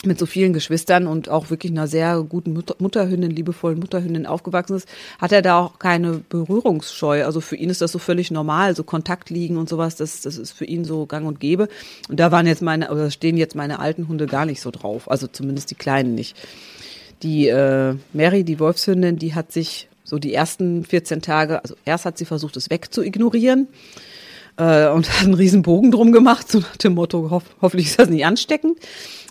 mit 0.03 0.17
so 0.17 0.25
vielen 0.25 0.53
Geschwistern 0.53 1.05
und 1.05 1.29
auch 1.29 1.49
wirklich 1.49 1.71
einer 1.71 1.87
sehr 1.87 2.23
guten 2.27 2.53
Mutter 2.53 2.75
Mutterhündin, 2.79 3.29
liebevollen 3.29 3.79
Mutterhündin 3.79 4.25
aufgewachsen 4.25 4.77
ist, 4.77 4.89
hat 5.19 5.31
er 5.31 5.41
da 5.41 5.59
auch 5.59 5.77
keine 5.77 6.23
Berührungsscheu. 6.27 7.23
Also 7.23 7.39
für 7.39 7.55
ihn 7.55 7.69
ist 7.69 7.81
das 7.81 7.91
so 7.91 7.99
völlig 7.99 8.31
normal, 8.31 8.75
so 8.75 8.83
Kontakt 8.83 9.29
liegen 9.29 9.57
und 9.57 9.69
sowas, 9.69 9.95
das, 9.95 10.21
das 10.21 10.37
ist 10.37 10.51
für 10.51 10.65
ihn 10.65 10.85
so 10.85 11.05
gang 11.05 11.27
und 11.27 11.39
gäbe. 11.39 11.67
Und 12.09 12.19
da 12.19 12.31
waren 12.31 12.47
jetzt 12.47 12.61
meine, 12.61 12.91
oder 12.91 13.11
stehen 13.11 13.37
jetzt 13.37 13.55
meine 13.55 13.79
alten 13.79 14.07
Hunde 14.07 14.25
gar 14.25 14.45
nicht 14.45 14.61
so 14.61 14.71
drauf, 14.71 15.09
also 15.09 15.27
zumindest 15.27 15.69
die 15.69 15.75
kleinen 15.75 16.15
nicht. 16.15 16.35
Die 17.21 17.47
äh, 17.47 17.95
Mary, 18.13 18.43
die 18.43 18.59
Wolfshündin, 18.59 19.17
die 19.17 19.35
hat 19.35 19.51
sich 19.51 19.87
so 20.03 20.17
die 20.17 20.33
ersten 20.33 20.83
14 20.83 21.21
Tage, 21.21 21.61
also 21.61 21.75
erst 21.85 22.05
hat 22.05 22.17
sie 22.17 22.25
versucht, 22.25 22.57
es 22.57 22.71
wegzuignorieren 22.71 23.67
äh, 24.57 24.87
und 24.89 25.09
hat 25.11 25.25
einen 25.25 25.35
riesen 25.35 25.61
Bogen 25.61 25.91
drum 25.91 26.11
gemacht, 26.11 26.51
so 26.51 26.59
nach 26.59 26.77
dem 26.77 26.93
Motto, 26.95 27.29
hoff, 27.29 27.43
hoffentlich 27.61 27.87
ist 27.87 27.99
das 27.99 28.09
nicht 28.09 28.25
ansteckend. 28.25 28.77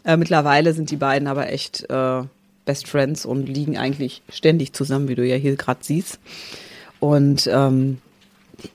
Äh, 0.04 0.16
mittlerweile 0.16 0.72
sind 0.72 0.90
die 0.90 0.96
beiden 0.96 1.28
aber 1.28 1.50
echt 1.50 1.88
äh, 1.90 2.22
Best 2.64 2.88
Friends 2.88 3.26
und 3.26 3.48
liegen 3.48 3.76
eigentlich 3.76 4.22
ständig 4.28 4.72
zusammen, 4.72 5.08
wie 5.08 5.14
du 5.14 5.26
ja 5.26 5.36
hier 5.36 5.56
gerade 5.56 5.80
siehst. 5.82 6.18
Und 7.00 7.48
ähm, 7.52 7.98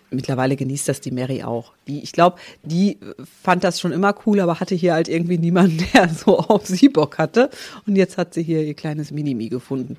mittlerweile 0.10 0.56
genießt 0.56 0.88
das 0.88 1.02
die 1.02 1.12
Mary 1.12 1.44
auch. 1.44 1.74
Die, 1.88 2.02
ich 2.02 2.12
glaube, 2.12 2.38
die 2.64 2.98
fand 3.44 3.64
das 3.64 3.80
schon 3.80 3.92
immer 3.92 4.16
cool, 4.26 4.40
aber 4.40 4.60
hatte 4.60 4.76
hier 4.76 4.94
halt 4.94 5.08
irgendwie 5.08 5.38
niemanden, 5.38 5.86
der 5.94 6.10
so 6.10 6.40
auf 6.40 6.66
sie 6.66 6.90
Bock 6.90 7.18
hatte. 7.18 7.50
Und 7.86 7.96
jetzt 7.96 8.18
hat 8.18 8.34
sie 8.34 8.44
hier 8.44 8.64
ihr 8.64 8.74
kleines 8.74 9.12
Minimi 9.12 9.50
gefunden. 9.50 9.98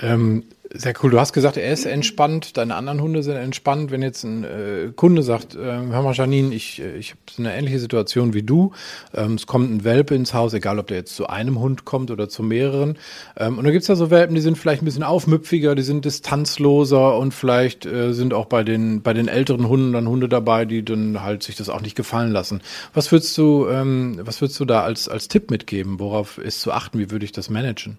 Ähm, 0.00 0.44
sehr 0.72 0.94
cool. 1.02 1.10
Du 1.10 1.18
hast 1.18 1.32
gesagt, 1.32 1.56
er 1.56 1.72
ist 1.72 1.84
entspannt, 1.84 2.56
deine 2.56 2.76
anderen 2.76 3.00
Hunde 3.00 3.24
sind 3.24 3.36
entspannt. 3.36 3.90
Wenn 3.90 4.02
jetzt 4.02 4.22
ein 4.22 4.44
äh, 4.44 4.92
Kunde 4.94 5.24
sagt, 5.24 5.56
äh, 5.56 5.58
hör 5.58 6.02
mal 6.02 6.14
Janine, 6.14 6.54
ich, 6.54 6.80
äh, 6.80 6.96
ich 6.96 7.10
habe 7.10 7.20
eine 7.38 7.56
ähnliche 7.56 7.80
Situation 7.80 8.34
wie 8.34 8.44
du. 8.44 8.72
Ähm, 9.12 9.34
es 9.34 9.48
kommt 9.48 9.68
ein 9.70 9.82
Welpe 9.82 10.14
ins 10.14 10.32
Haus, 10.32 10.54
egal 10.54 10.78
ob 10.78 10.86
der 10.86 10.98
jetzt 10.98 11.16
zu 11.16 11.26
einem 11.26 11.58
Hund 11.58 11.84
kommt 11.84 12.12
oder 12.12 12.28
zu 12.28 12.44
mehreren. 12.44 12.98
Ähm, 13.36 13.58
und 13.58 13.64
da 13.64 13.72
gibt's 13.72 13.88
ja 13.88 13.96
so 13.96 14.10
Welpen, 14.10 14.36
die 14.36 14.40
sind 14.40 14.56
vielleicht 14.58 14.82
ein 14.82 14.84
bisschen 14.84 15.02
aufmüpfiger, 15.02 15.74
die 15.74 15.82
sind 15.82 16.04
distanzloser 16.04 17.18
und 17.18 17.34
vielleicht 17.34 17.84
äh, 17.84 18.12
sind 18.12 18.32
auch 18.32 18.46
bei 18.46 18.62
den, 18.62 19.02
bei 19.02 19.12
den 19.12 19.26
älteren 19.26 19.68
Hunden 19.68 19.92
dann 19.92 20.08
Hunde 20.08 20.28
dabei, 20.28 20.66
die 20.66 20.84
dann 20.84 21.20
halt 21.20 21.42
sich 21.42 21.56
das 21.56 21.68
auch 21.68 21.80
nicht 21.80 21.96
gefallen 21.96 22.30
lassen. 22.30 22.60
Was 22.94 23.10
würdest 23.10 23.36
du, 23.36 23.66
ähm, 23.68 24.20
was 24.22 24.40
würdest 24.40 24.60
du 24.60 24.64
da 24.64 24.82
als, 24.82 25.08
als 25.08 25.26
Tipp 25.26 25.50
mitgeben? 25.50 25.98
Worauf 25.98 26.38
ist 26.38 26.60
zu 26.60 26.70
achten? 26.70 27.00
Wie 27.00 27.10
würde 27.10 27.24
ich 27.24 27.32
das 27.32 27.50
managen? 27.50 27.98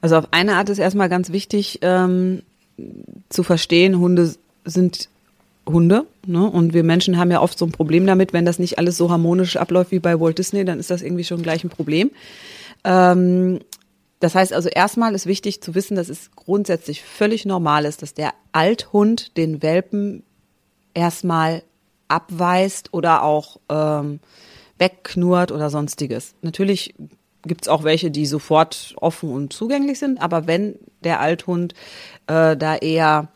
Also 0.00 0.16
auf 0.16 0.28
eine 0.30 0.56
Art 0.56 0.68
ist 0.68 0.78
erstmal 0.78 1.08
ganz 1.08 1.30
wichtig 1.30 1.80
ähm, 1.82 2.42
zu 3.28 3.42
verstehen, 3.42 3.98
Hunde 3.98 4.34
sind 4.64 5.08
Hunde. 5.66 6.06
Ne? 6.26 6.48
Und 6.48 6.72
wir 6.72 6.84
Menschen 6.84 7.18
haben 7.18 7.30
ja 7.30 7.40
oft 7.40 7.58
so 7.58 7.66
ein 7.66 7.72
Problem 7.72 8.06
damit, 8.06 8.32
wenn 8.32 8.44
das 8.44 8.58
nicht 8.58 8.78
alles 8.78 8.96
so 8.96 9.10
harmonisch 9.10 9.56
abläuft 9.56 9.90
wie 9.90 9.98
bei 9.98 10.18
Walt 10.20 10.38
Disney, 10.38 10.64
dann 10.64 10.78
ist 10.78 10.90
das 10.90 11.02
irgendwie 11.02 11.24
schon 11.24 11.42
gleich 11.42 11.64
ein 11.64 11.70
Problem. 11.70 12.10
Ähm, 12.84 13.60
das 14.20 14.34
heißt 14.34 14.52
also 14.52 14.68
erstmal 14.68 15.14
ist 15.14 15.26
wichtig 15.26 15.60
zu 15.60 15.74
wissen, 15.74 15.96
dass 15.96 16.08
es 16.08 16.30
grundsätzlich 16.34 17.02
völlig 17.02 17.46
normal 17.46 17.84
ist, 17.84 18.02
dass 18.02 18.14
der 18.14 18.32
Althund 18.52 19.36
den 19.36 19.62
Welpen 19.62 20.22
erstmal 20.94 21.62
abweist 22.08 22.92
oder 22.92 23.22
auch 23.22 23.60
ähm, 23.68 24.20
wegknurrt 24.78 25.52
oder 25.52 25.70
sonstiges. 25.70 26.34
Natürlich 26.42 26.94
gibt 27.44 27.62
es 27.62 27.68
auch 27.68 27.84
welche, 27.84 28.10
die 28.10 28.26
sofort 28.26 28.94
offen 29.00 29.30
und 29.30 29.52
zugänglich 29.52 29.98
sind. 29.98 30.20
Aber 30.20 30.46
wenn 30.46 30.74
der 31.04 31.20
Althund 31.20 31.74
äh, 32.26 32.56
da 32.56 32.76
eher 32.76 33.28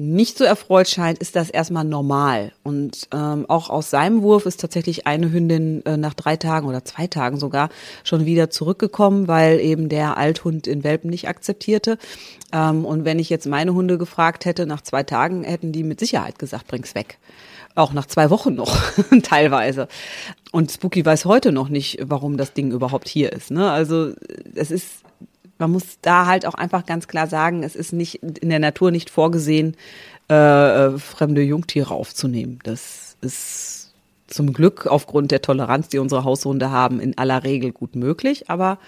nicht 0.00 0.38
so 0.38 0.44
erfreut 0.44 0.88
scheint, 0.88 1.18
ist 1.18 1.36
das 1.36 1.50
erstmal 1.50 1.84
normal. 1.84 2.52
Und 2.62 3.08
ähm, 3.12 3.44
auch 3.48 3.68
aus 3.68 3.90
seinem 3.90 4.22
Wurf 4.22 4.46
ist 4.46 4.60
tatsächlich 4.60 5.06
eine 5.06 5.30
Hündin 5.30 5.84
äh, 5.84 5.98
nach 5.98 6.14
drei 6.14 6.36
Tagen 6.36 6.66
oder 6.66 6.84
zwei 6.84 7.06
Tagen 7.06 7.38
sogar 7.38 7.68
schon 8.02 8.24
wieder 8.24 8.48
zurückgekommen, 8.48 9.28
weil 9.28 9.60
eben 9.60 9.90
der 9.90 10.16
Althund 10.16 10.66
in 10.66 10.84
Welpen 10.84 11.10
nicht 11.10 11.28
akzeptierte. 11.28 11.98
Ähm, 12.50 12.86
und 12.86 13.04
wenn 13.04 13.18
ich 13.18 13.28
jetzt 13.28 13.46
meine 13.46 13.74
Hunde 13.74 13.98
gefragt 13.98 14.46
hätte, 14.46 14.64
nach 14.64 14.80
zwei 14.80 15.02
Tagen 15.02 15.44
hätten 15.44 15.70
die 15.70 15.84
mit 15.84 16.00
Sicherheit 16.00 16.38
gesagt, 16.38 16.66
bring's 16.66 16.94
weg. 16.94 17.18
Auch 17.74 17.92
nach 17.92 18.06
zwei 18.06 18.30
Wochen 18.30 18.54
noch, 18.54 18.76
teilweise. 19.22 19.88
Und 20.52 20.72
Spooky 20.72 21.04
weiß 21.04 21.24
heute 21.24 21.52
noch 21.52 21.68
nicht, 21.68 21.98
warum 22.02 22.36
das 22.36 22.52
Ding 22.52 22.72
überhaupt 22.72 23.08
hier 23.08 23.32
ist. 23.32 23.50
Ne? 23.50 23.70
Also 23.70 24.12
es 24.54 24.70
ist, 24.70 25.02
man 25.58 25.70
muss 25.70 25.98
da 26.02 26.26
halt 26.26 26.46
auch 26.46 26.54
einfach 26.54 26.84
ganz 26.84 27.06
klar 27.06 27.28
sagen, 27.28 27.62
es 27.62 27.76
ist 27.76 27.92
nicht 27.92 28.16
in 28.16 28.50
der 28.50 28.58
Natur 28.58 28.90
nicht 28.90 29.10
vorgesehen, 29.10 29.76
äh, 30.28 30.90
fremde 30.98 31.42
Jungtiere 31.42 31.94
aufzunehmen. 31.94 32.58
Das 32.64 33.16
ist 33.20 33.92
zum 34.26 34.52
Glück 34.52 34.86
aufgrund 34.86 35.30
der 35.30 35.42
Toleranz, 35.42 35.88
die 35.88 35.98
unsere 35.98 36.24
Haushunde 36.24 36.70
haben, 36.70 37.00
in 37.00 37.18
aller 37.18 37.44
Regel 37.44 37.72
gut 37.72 37.96
möglich, 37.96 38.48
aber 38.48 38.78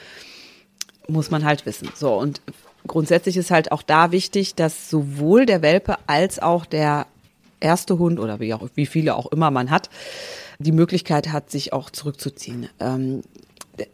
muss 1.09 1.31
man 1.31 1.45
halt 1.45 1.67
wissen. 1.67 1.89
So, 1.95 2.15
und 2.15 2.41
grundsätzlich 2.87 3.37
ist 3.37 3.51
halt 3.51 3.73
auch 3.73 3.83
da 3.83 4.13
wichtig, 4.13 4.55
dass 4.55 4.89
sowohl 4.89 5.47
der 5.47 5.63
Welpe 5.63 5.97
als 6.07 6.41
auch 6.41 6.65
der 6.65 7.07
erste 7.63 7.99
Hund 7.99 8.19
oder 8.19 8.41
wie, 8.41 8.55
auch, 8.55 8.69
wie 8.75 8.87
viele 8.87 9.17
auch 9.17 9.27
immer 9.27 9.51
man 9.51 9.71
hat, 9.71 9.91
die 10.59 10.73
Möglichkeit 10.73 11.33
hat, 11.33 11.51
sich 11.51 11.73
auch 11.73 11.91
zurückzuziehen. 11.91 12.69
Ähm, 12.81 13.23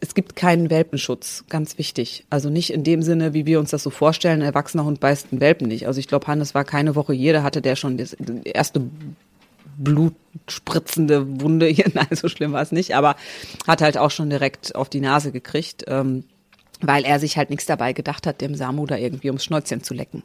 es 0.01 0.13
gibt 0.13 0.35
keinen 0.35 0.69
Welpenschutz, 0.69 1.45
ganz 1.49 1.77
wichtig. 1.77 2.25
Also 2.29 2.49
nicht 2.49 2.73
in 2.73 2.83
dem 2.83 3.01
Sinne, 3.01 3.33
wie 3.33 3.45
wir 3.45 3.59
uns 3.59 3.71
das 3.71 3.83
so 3.83 3.89
vorstellen, 3.89 4.41
ein 4.41 4.45
erwachsener 4.45 4.83
Hund 4.83 4.99
beißt 4.99 5.27
einen 5.31 5.41
Welpen 5.41 5.67
nicht. 5.67 5.87
Also 5.87 5.99
ich 5.99 6.07
glaube, 6.07 6.27
Hannes 6.27 6.53
war 6.53 6.65
keine 6.65 6.95
Woche 6.95 7.15
da 7.15 7.43
hatte 7.43 7.61
der 7.61 7.75
schon 7.75 7.97
das 7.97 8.13
erste 8.13 8.81
blutspritzende 9.77 11.41
Wunde 11.41 11.67
hier. 11.67 11.85
Nein, 11.93 12.07
so 12.11 12.27
schlimm 12.27 12.51
war 12.51 12.61
es 12.61 12.71
nicht, 12.71 12.95
aber 12.95 13.15
hat 13.67 13.81
halt 13.81 13.97
auch 13.97 14.11
schon 14.11 14.29
direkt 14.29 14.75
auf 14.75 14.89
die 14.89 15.01
Nase 15.01 15.31
gekriegt. 15.31 15.85
Ähm, 15.87 16.25
weil 16.81 17.03
er 17.03 17.19
sich 17.19 17.37
halt 17.37 17.49
nichts 17.49 17.65
dabei 17.65 17.93
gedacht 17.93 18.25
hat, 18.25 18.41
dem 18.41 18.55
Samu 18.55 18.85
da 18.85 18.95
irgendwie 18.95 19.27
ums 19.27 19.43
Schnäuzchen 19.43 19.83
zu 19.83 19.93
lecken. 19.93 20.23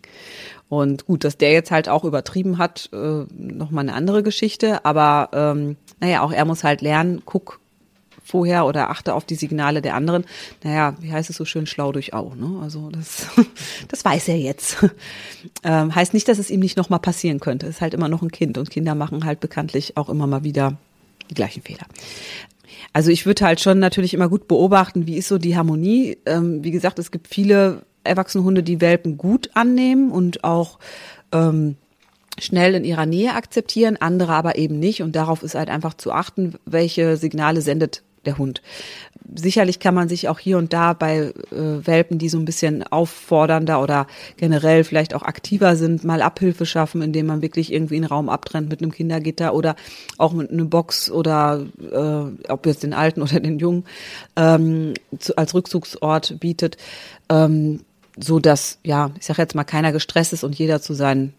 Und 0.69 1.07
gut, 1.07 1.25
dass 1.25 1.37
der 1.37 1.53
jetzt 1.53 1.71
halt 1.71 1.89
auch 1.89 2.05
übertrieben 2.05 2.59
hat, 2.59 2.89
äh, 2.93 3.25
nochmal 3.31 3.85
eine 3.85 3.95
andere 3.95 4.23
Geschichte. 4.23 4.85
Aber 4.85 5.29
ähm, 5.33 5.77
naja, 6.01 6.23
auch 6.23 6.33
er 6.33 6.45
muss 6.45 6.65
halt 6.65 6.81
lernen, 6.81 7.23
guck 7.25 7.61
vorher 8.25 8.65
oder 8.65 8.91
achte 8.91 9.15
auf 9.15 9.25
die 9.25 9.35
Signale 9.35 9.83
der 9.83 9.95
anderen. 9.95 10.25
Naja, 10.63 10.97
wie 11.01 11.13
heißt 11.13 11.29
es 11.29 11.37
so 11.37 11.45
schön, 11.45 11.67
schlau 11.67 11.93
durch 11.93 12.15
Au. 12.15 12.35
Ne? 12.35 12.59
Also 12.63 12.91
das, 12.91 13.27
das 13.89 14.05
weiß 14.05 14.29
er 14.29 14.39
jetzt. 14.39 14.79
Ähm, 15.63 15.95
heißt 15.95 16.15
nicht, 16.15 16.29
dass 16.29 16.39
es 16.39 16.51
ihm 16.51 16.61
nicht 16.61 16.77
nochmal 16.77 17.01
passieren 17.01 17.41
könnte. 17.41 17.67
Ist 17.67 17.81
halt 17.81 17.95
immer 17.95 18.09
noch 18.09 18.23
ein 18.23 18.31
Kind 18.31 18.59
und 18.59 18.71
Kinder 18.71 18.95
machen 18.95 19.25
halt 19.25 19.41
bekanntlich 19.41 19.97
auch 19.97 20.09
immer 20.09 20.27
mal 20.27 20.45
wieder 20.45 20.77
die 21.31 21.35
gleichen 21.35 21.63
Fehler. 21.63 21.87
Also 22.93 23.11
ich 23.11 23.27
würde 23.27 23.45
halt 23.45 23.61
schon 23.61 23.79
natürlich 23.79 24.15
immer 24.15 24.29
gut 24.29 24.47
beobachten, 24.49 25.07
wie 25.07 25.17
ist 25.17 25.29
so 25.29 25.39
die 25.39 25.57
Harmonie. 25.57 26.19
Ähm, 26.27 26.65
wie 26.65 26.71
gesagt, 26.71 26.99
es 26.99 27.11
gibt 27.11 27.29
viele 27.29 27.83
erwachsene 28.05 28.45
Hunde, 28.45 28.63
die 28.63 28.81
Welpen 28.81 29.19
gut 29.19 29.51
annehmen 29.55 30.11
und 30.11 30.45
auch 30.45 30.79
ähm, 31.33 31.77
schnell 32.39 32.75
in 32.75 32.85
ihrer 32.85 33.07
Nähe 33.07 33.35
akzeptieren, 33.35 33.97
andere 33.99 34.33
aber 34.33 34.57
eben 34.57 34.79
nicht. 34.79 35.03
Und 35.03 35.17
darauf 35.17 35.43
ist 35.43 35.55
halt 35.55 35.69
einfach 35.69 35.95
zu 35.95 36.13
achten, 36.13 36.55
welche 36.65 37.17
Signale 37.17 37.61
sendet 37.61 38.03
der 38.25 38.39
Hund. 38.39 38.63
Sicherlich 39.35 39.81
kann 39.81 39.95
man 39.95 40.09
sich 40.09 40.29
auch 40.29 40.39
hier 40.39 40.59
und 40.59 40.73
da 40.73 40.93
bei 40.93 41.19
äh, 41.19 41.33
Welpen, 41.51 42.19
die 42.19 42.29
so 42.29 42.39
ein 42.39 42.45
bisschen 42.45 42.83
auffordernder 42.83 43.83
oder 43.83 44.07
generell 44.37 44.85
vielleicht 44.85 45.15
auch 45.15 45.23
aktiver 45.23 45.77
sind, 45.77 46.05
mal 46.05 46.23
Abhilfe 46.23 46.67
schaffen, 46.67 47.03
indem 47.03 47.27
man 47.27 47.43
wirklich 47.43 47.73
irgendwie 47.73 47.97
einen 47.97 48.05
Raum 48.05 48.29
abtrennt 48.29 48.69
mit 48.69 48.83
einem 48.83 48.93
Kindergitter 48.93 49.55
oder 49.55 49.77
auch 50.19 50.33
mit 50.33 50.51
einer 50.51 50.65
Box 50.65 51.11
oder 51.11 51.67
äh, 51.81 52.51
ob 52.51 52.67
jetzt 52.67 52.83
den 52.83 52.95
Alten 52.95 53.23
oder 53.23 53.41
den 53.41 53.59
Jungen 53.59 53.85
ähm, 54.37 54.95
zu, 55.19 55.37
als 55.37 55.55
Rückzugsort 55.55 56.41
bietet, 56.41 56.77
ähm, 57.29 57.81
so 58.17 58.39
dass 58.39 58.79
ja, 58.85 59.11
ich 59.19 59.27
sage 59.27 59.43
jetzt 59.43 59.55
mal 59.55 59.65
keiner 59.65 59.93
gestresst 59.93 60.33
ist 60.33 60.45
und 60.45 60.55
jeder 60.57 60.81
zu 60.81 60.95
seinen 60.95 61.35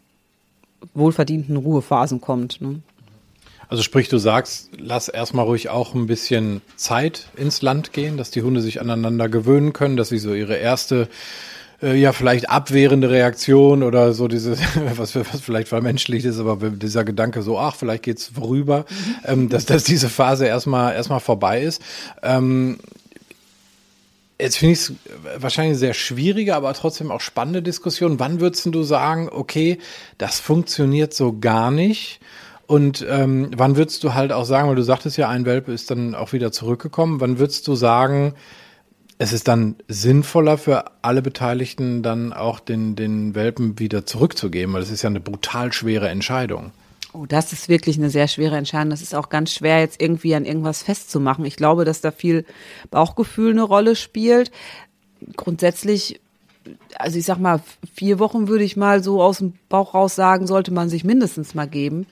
wohlverdienten 0.94 1.56
Ruhephasen 1.58 2.22
kommt. 2.22 2.62
Ne? 2.62 2.82
Also 3.68 3.82
sprich, 3.82 4.10
du 4.10 4.18
sagst, 4.18 4.70
lass 4.78 5.08
erstmal 5.08 5.46
ruhig 5.46 5.70
auch 5.70 5.96
ein 5.96 6.06
bisschen 6.06 6.62
Zeit 6.76 7.28
ins 7.36 7.62
Land 7.62 7.94
gehen, 7.94 8.18
dass 8.18 8.30
die 8.30 8.44
Hunde 8.44 8.62
sich 8.62 8.80
aneinander 8.80 9.30
gewöhnen 9.30 9.74
können, 9.74 9.98
dass 9.98 10.10
sie 10.10 10.20
so 10.20 10.34
ihre 10.34 10.56
erste 10.56 11.08
äh, 11.82 11.96
ja 11.96 12.12
vielleicht 12.12 12.50
abwehrende 12.50 13.10
Reaktion 13.10 13.82
oder 13.82 14.14
so 14.14 14.28
diese, 14.28 14.58
was, 14.96 15.16
was 15.16 15.42
vielleicht 15.42 15.68
vermenschlicht 15.68 16.26
ist, 16.26 16.40
aber 16.40 16.70
dieser 16.70 17.04
Gedanke 17.04 17.42
so, 17.42 17.58
ach, 17.58 17.76
vielleicht 17.76 18.04
geht's 18.04 18.28
vorüber, 18.28 18.86
mhm. 18.90 19.16
ähm, 19.26 19.50
dass, 19.50 19.66
dass 19.66 19.84
diese 19.84 20.10
Phase 20.10 20.46
erstmal 20.46 20.94
erstmal 20.94 21.20
vorbei 21.20 21.64
ist. 21.64 21.82
Ähm, 22.22 22.78
Jetzt 24.40 24.58
finde 24.58 24.74
ich 24.74 24.80
es 24.80 24.94
wahrscheinlich 25.38 25.78
sehr 25.78 25.94
schwierige, 25.94 26.56
aber 26.56 26.74
trotzdem 26.74 27.10
auch 27.10 27.22
spannende 27.22 27.62
Diskussion. 27.62 28.20
Wann 28.20 28.42
würdest 28.42 28.66
du 28.66 28.84
sagen, 28.84 29.30
okay, 29.32 29.78
das 30.18 30.42
funktioniert 30.42 31.14
so 31.14 31.40
gar 31.40 31.72
nicht? 31.72 32.20
Und 32.68 33.06
ähm, 33.08 33.52
wann 33.56 33.78
würdest 33.78 34.04
du 34.04 34.14
halt 34.14 34.32
auch 34.32 34.46
sagen, 34.46 34.68
weil 34.68 34.76
du 34.76 34.84
sagtest 34.84 35.18
ja, 35.18 35.30
ein 35.30 35.46
Welpe 35.46 35.72
ist 35.72 35.90
dann 35.92 36.16
auch 36.16 36.34
wieder 36.34 36.52
zurückgekommen, 36.52 37.22
wann 37.22 37.40
würdest 37.40 37.68
du 37.68 37.76
sagen, 37.76 38.34
es 39.18 39.32
ist 39.32 39.48
dann 39.48 39.76
sinnvoller 39.88 40.58
für 40.58 40.86
alle 41.02 41.22
Beteiligten 41.22 42.04
dann 42.04 42.34
auch 42.34 42.60
den, 42.60 42.96
den 42.96 43.36
Welpen 43.36 43.80
wieder 43.80 44.06
zurückzugeben, 44.06 44.74
weil 44.74 44.82
es 44.82 44.92
ist 44.92 45.04
ja 45.04 45.10
eine 45.10 45.22
brutal 45.22 45.72
schwere 45.72 46.10
Entscheidung. 46.10 46.72
Oh, 47.16 47.26
das 47.26 47.54
ist 47.54 47.70
wirklich 47.70 47.98
eine 47.98 48.10
sehr 48.10 48.28
schwere 48.28 48.58
Entscheidung. 48.58 48.90
Das 48.90 49.02
ist 49.02 49.16
auch 49.16 49.30
ganz 49.30 49.54
schwer, 49.54 49.80
jetzt 49.80 50.02
irgendwie 50.02 50.36
an 50.36 50.44
irgendwas 50.44 50.84
festzumachen. 50.84 51.46
Ich 51.46 51.56
glaube, 51.56 51.86
dass 51.86 52.02
da 52.02 52.12
viel 52.12 52.46
Bauchgefühl 52.92 53.52
eine 53.52 53.64
Rolle 53.64 53.96
spielt. 53.96 54.52
Grundsätzlich, 55.38 56.20
also 56.98 57.18
ich 57.18 57.26
sag 57.26 57.38
mal, 57.38 57.62
vier 57.94 58.20
Wochen 58.20 58.50
würde 58.50 58.66
ich 58.66 58.76
mal 58.76 59.02
so 59.02 59.22
aus 59.22 59.38
dem 59.38 59.54
Bauch 59.70 59.94
raus 59.94 60.16
sagen, 60.16 60.46
sollte 60.46 60.74
man 60.74 60.90
sich 60.90 61.06
mindestens 61.06 61.56
mal 61.56 61.70
geben. 61.70 62.06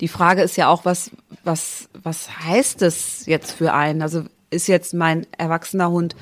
Die 0.00 0.08
Frage 0.08 0.42
ist 0.42 0.56
ja 0.56 0.68
auch, 0.68 0.84
was, 0.84 1.10
was, 1.42 1.88
was 2.00 2.30
heißt 2.44 2.82
es 2.82 3.26
jetzt 3.26 3.50
für 3.50 3.72
einen? 3.72 4.02
Also 4.02 4.22
ist 4.50 4.68
jetzt 4.68 4.94
mein 4.94 5.26
erwachsener 5.36 5.90
Hund 5.90 6.14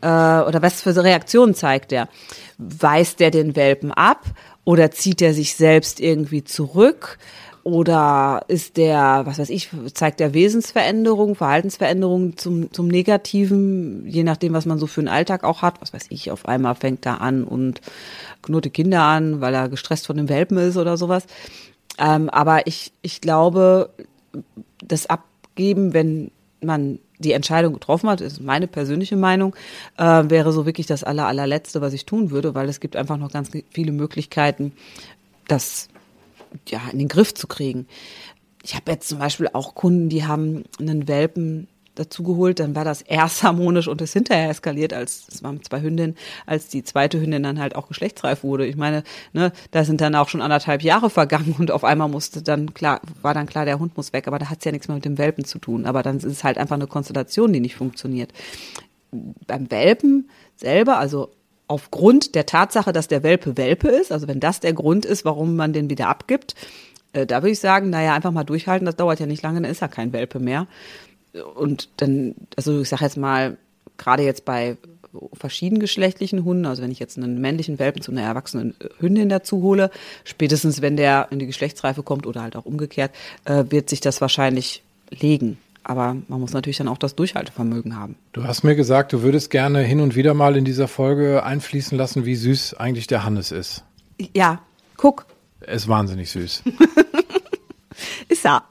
äh, 0.00 0.06
oder 0.06 0.60
was 0.60 0.82
für 0.82 0.96
Reaktionen 0.96 1.54
zeigt 1.54 1.92
der? 1.92 2.08
Weist 2.58 3.20
der 3.20 3.30
den 3.30 3.54
Welpen 3.54 3.92
ab 3.92 4.24
oder 4.64 4.90
zieht 4.90 5.22
er 5.22 5.34
sich 5.34 5.54
selbst 5.54 6.00
irgendwie 6.00 6.44
zurück? 6.44 7.18
oder 7.64 8.42
ist 8.48 8.76
der, 8.76 9.22
was 9.24 9.38
weiß 9.38 9.50
ich, 9.50 9.70
zeigt 9.94 10.18
der 10.18 10.34
Wesensveränderung, 10.34 11.36
Verhaltensveränderung 11.36 12.36
zum, 12.36 12.72
zum 12.72 12.88
Negativen, 12.88 14.04
je 14.08 14.24
nachdem, 14.24 14.52
was 14.52 14.66
man 14.66 14.78
so 14.78 14.88
für 14.88 15.00
einen 15.00 15.08
Alltag 15.08 15.44
auch 15.44 15.62
hat. 15.62 15.80
Was 15.80 15.92
weiß 15.92 16.06
ich, 16.08 16.32
auf 16.32 16.46
einmal 16.46 16.74
fängt 16.74 17.06
er 17.06 17.20
an 17.20 17.44
und 17.44 17.80
knurrt 18.42 18.64
die 18.64 18.70
Kinder 18.70 19.02
an, 19.02 19.40
weil 19.40 19.54
er 19.54 19.68
gestresst 19.68 20.08
von 20.08 20.16
dem 20.16 20.28
Welpen 20.28 20.58
ist 20.58 20.76
oder 20.76 20.96
sowas. 20.96 21.24
Ähm, 21.98 22.30
aber 22.30 22.66
ich, 22.66 22.92
ich 23.00 23.20
glaube, 23.20 23.90
das 24.84 25.06
Abgeben, 25.06 25.94
wenn 25.94 26.32
man 26.60 26.98
die 27.22 27.32
Entscheidung 27.32 27.72
getroffen 27.72 28.10
hat, 28.10 28.20
ist 28.20 28.40
meine 28.40 28.66
persönliche 28.66 29.16
Meinung, 29.16 29.56
äh, 29.96 30.24
wäre 30.28 30.52
so 30.52 30.66
wirklich 30.66 30.86
das 30.86 31.04
aller, 31.04 31.26
allerletzte, 31.26 31.80
was 31.80 31.92
ich 31.92 32.04
tun 32.04 32.30
würde, 32.30 32.54
weil 32.54 32.68
es 32.68 32.80
gibt 32.80 32.96
einfach 32.96 33.16
noch 33.16 33.32
ganz 33.32 33.50
viele 33.70 33.92
Möglichkeiten, 33.92 34.72
das 35.48 35.88
ja 36.68 36.80
in 36.92 36.98
den 36.98 37.08
Griff 37.08 37.32
zu 37.34 37.46
kriegen. 37.46 37.86
Ich 38.62 38.74
habe 38.74 38.92
jetzt 38.92 39.08
zum 39.08 39.18
Beispiel 39.18 39.48
auch 39.52 39.74
Kunden, 39.74 40.08
die 40.08 40.24
haben 40.24 40.64
einen 40.78 41.08
Welpen 41.08 41.66
dazu 41.94 42.22
geholt, 42.22 42.58
dann 42.60 42.74
war 42.74 42.84
das 42.84 43.02
erst 43.02 43.42
harmonisch 43.42 43.88
und 43.88 44.00
ist 44.00 44.12
hinterher 44.12 44.48
eskaliert, 44.48 44.92
als 44.92 45.26
es 45.28 45.42
waren 45.42 45.62
zwei 45.62 45.82
Hündinnen, 45.82 46.16
als 46.46 46.68
die 46.68 46.82
zweite 46.82 47.20
Hündin 47.20 47.42
dann 47.42 47.58
halt 47.58 47.76
auch 47.76 47.88
geschlechtsreif 47.88 48.42
wurde. 48.42 48.66
Ich 48.66 48.76
meine, 48.76 49.02
ne, 49.32 49.52
da 49.70 49.84
sind 49.84 50.00
dann 50.00 50.14
auch 50.14 50.28
schon 50.28 50.40
anderthalb 50.40 50.82
Jahre 50.82 51.10
vergangen 51.10 51.54
und 51.58 51.70
auf 51.70 51.84
einmal 51.84 52.08
musste 52.08 52.42
dann 52.42 52.72
klar, 52.74 53.00
war 53.20 53.34
dann 53.34 53.46
klar, 53.46 53.64
der 53.64 53.78
Hund 53.78 53.96
muss 53.96 54.12
weg, 54.12 54.26
aber 54.26 54.38
da 54.38 54.48
hat 54.48 54.58
es 54.58 54.64
ja 54.64 54.72
nichts 54.72 54.88
mehr 54.88 54.94
mit 54.94 55.04
dem 55.04 55.18
Welpen 55.18 55.44
zu 55.44 55.58
tun. 55.58 55.86
Aber 55.86 56.02
dann 56.02 56.16
ist 56.16 56.24
es 56.24 56.44
halt 56.44 56.58
einfach 56.58 56.76
eine 56.76 56.86
Konstellation, 56.86 57.52
die 57.52 57.60
nicht 57.60 57.76
funktioniert. 57.76 58.32
Beim 59.10 59.70
Welpen 59.70 60.30
selber, 60.56 60.98
also 60.98 61.30
aufgrund 61.68 62.34
der 62.34 62.46
Tatsache, 62.46 62.92
dass 62.92 63.08
der 63.08 63.22
Welpe 63.22 63.56
Welpe 63.56 63.88
ist, 63.88 64.12
also 64.12 64.28
wenn 64.28 64.40
das 64.40 64.60
der 64.60 64.72
Grund 64.72 65.04
ist, 65.04 65.24
warum 65.24 65.56
man 65.56 65.72
den 65.72 65.90
wieder 65.90 66.08
abgibt, 66.08 66.54
äh, 67.12 67.26
da 67.26 67.42
würde 67.42 67.52
ich 67.52 67.60
sagen, 67.60 67.90
naja, 67.90 68.14
einfach 68.14 68.30
mal 68.30 68.44
durchhalten, 68.44 68.86
das 68.86 68.96
dauert 68.96 69.20
ja 69.20 69.26
nicht 69.26 69.42
lange, 69.42 69.60
dann 69.60 69.70
ist 69.70 69.82
er 69.82 69.88
kein 69.88 70.12
Welpe 70.12 70.40
mehr 70.40 70.66
und 71.54 71.88
dann, 71.96 72.34
also 72.56 72.80
ich 72.80 72.88
sage 72.88 73.04
jetzt 73.04 73.16
mal, 73.16 73.56
gerade 73.96 74.22
jetzt 74.22 74.44
bei 74.44 74.76
verschiedengeschlechtlichen 75.34 76.44
Hunden, 76.44 76.66
also 76.66 76.82
wenn 76.82 76.90
ich 76.90 76.98
jetzt 76.98 77.18
einen 77.18 77.40
männlichen 77.40 77.78
Welpen 77.78 78.02
zu 78.02 78.12
einer 78.12 78.22
erwachsenen 78.22 78.74
Hündin 78.98 79.28
dazu 79.28 79.62
hole, 79.62 79.90
spätestens 80.24 80.80
wenn 80.80 80.96
der 80.96 81.28
in 81.30 81.38
die 81.38 81.46
Geschlechtsreife 81.46 82.02
kommt 82.02 82.26
oder 82.26 82.42
halt 82.42 82.56
auch 82.56 82.64
umgekehrt, 82.64 83.12
äh, 83.44 83.64
wird 83.68 83.90
sich 83.90 84.00
das 84.00 84.20
wahrscheinlich 84.20 84.82
legen. 85.10 85.58
Aber 85.84 86.16
man 86.28 86.40
muss 86.40 86.52
natürlich 86.52 86.76
dann 86.78 86.88
auch 86.88 86.98
das 86.98 87.16
Durchhaltevermögen 87.16 87.96
haben. 87.96 88.16
Du 88.32 88.44
hast 88.44 88.62
mir 88.62 88.76
gesagt, 88.76 89.12
du 89.12 89.22
würdest 89.22 89.50
gerne 89.50 89.80
hin 89.80 90.00
und 90.00 90.14
wieder 90.14 90.32
mal 90.32 90.56
in 90.56 90.64
dieser 90.64 90.86
Folge 90.86 91.42
einfließen 91.42 91.98
lassen, 91.98 92.24
wie 92.24 92.36
süß 92.36 92.74
eigentlich 92.74 93.08
der 93.08 93.24
Hannes 93.24 93.50
ist. 93.50 93.82
Ja, 94.34 94.62
guck. 94.96 95.26
Er 95.60 95.74
ist 95.74 95.88
wahnsinnig 95.88 96.30
süß. 96.30 96.62
ist 98.28 98.46
er. 98.46 98.64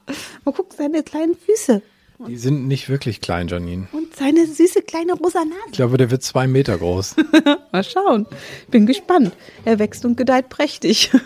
Man 0.45 0.53
guckt 0.55 0.73
seine 0.73 1.03
kleinen 1.03 1.35
Füße. 1.35 1.81
Die 2.27 2.37
sind 2.37 2.67
nicht 2.67 2.89
wirklich 2.89 3.21
klein, 3.21 3.47
Janine. 3.47 3.87
Und 3.91 4.15
seine 4.15 4.45
süße 4.45 4.81
kleine 4.83 5.13
rosa 5.13 5.39
Nase. 5.39 5.61
Ich 5.67 5.73
glaube, 5.73 5.97
der 5.97 6.11
wird 6.11 6.23
zwei 6.23 6.47
Meter 6.47 6.77
groß. 6.77 7.15
Mal 7.71 7.83
schauen. 7.83 8.27
Bin 8.69 8.85
gespannt. 8.85 9.33
Er 9.65 9.79
wächst 9.79 10.05
und 10.05 10.17
gedeiht 10.17 10.49
prächtig. 10.49 11.11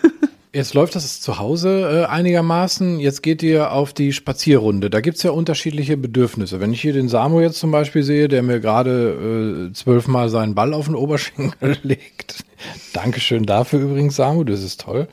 Jetzt 0.55 0.73
läuft 0.73 0.95
das 0.95 1.19
zu 1.19 1.37
Hause 1.37 2.05
äh, 2.07 2.09
einigermaßen. 2.09 3.01
Jetzt 3.01 3.21
geht 3.23 3.43
ihr 3.43 3.73
auf 3.73 3.91
die 3.91 4.13
Spazierrunde. 4.13 4.89
Da 4.89 5.01
gibt's 5.01 5.21
ja 5.21 5.31
unterschiedliche 5.31 5.97
Bedürfnisse. 5.97 6.61
Wenn 6.61 6.71
ich 6.71 6.79
hier 6.79 6.93
den 6.93 7.09
Samu 7.09 7.41
jetzt 7.41 7.59
zum 7.59 7.71
Beispiel 7.71 8.03
sehe, 8.03 8.29
der 8.29 8.41
mir 8.41 8.61
gerade 8.61 9.67
äh, 9.69 9.73
zwölfmal 9.73 10.29
seinen 10.29 10.55
Ball 10.55 10.73
auf 10.73 10.85
den 10.85 10.95
Oberschenkel 10.95 11.77
legt. 11.83 12.45
Dankeschön 12.93 13.45
dafür 13.45 13.81
übrigens, 13.81 14.15
Samu. 14.15 14.45
Das 14.45 14.63
ist 14.63 14.79
toll. 14.79 15.09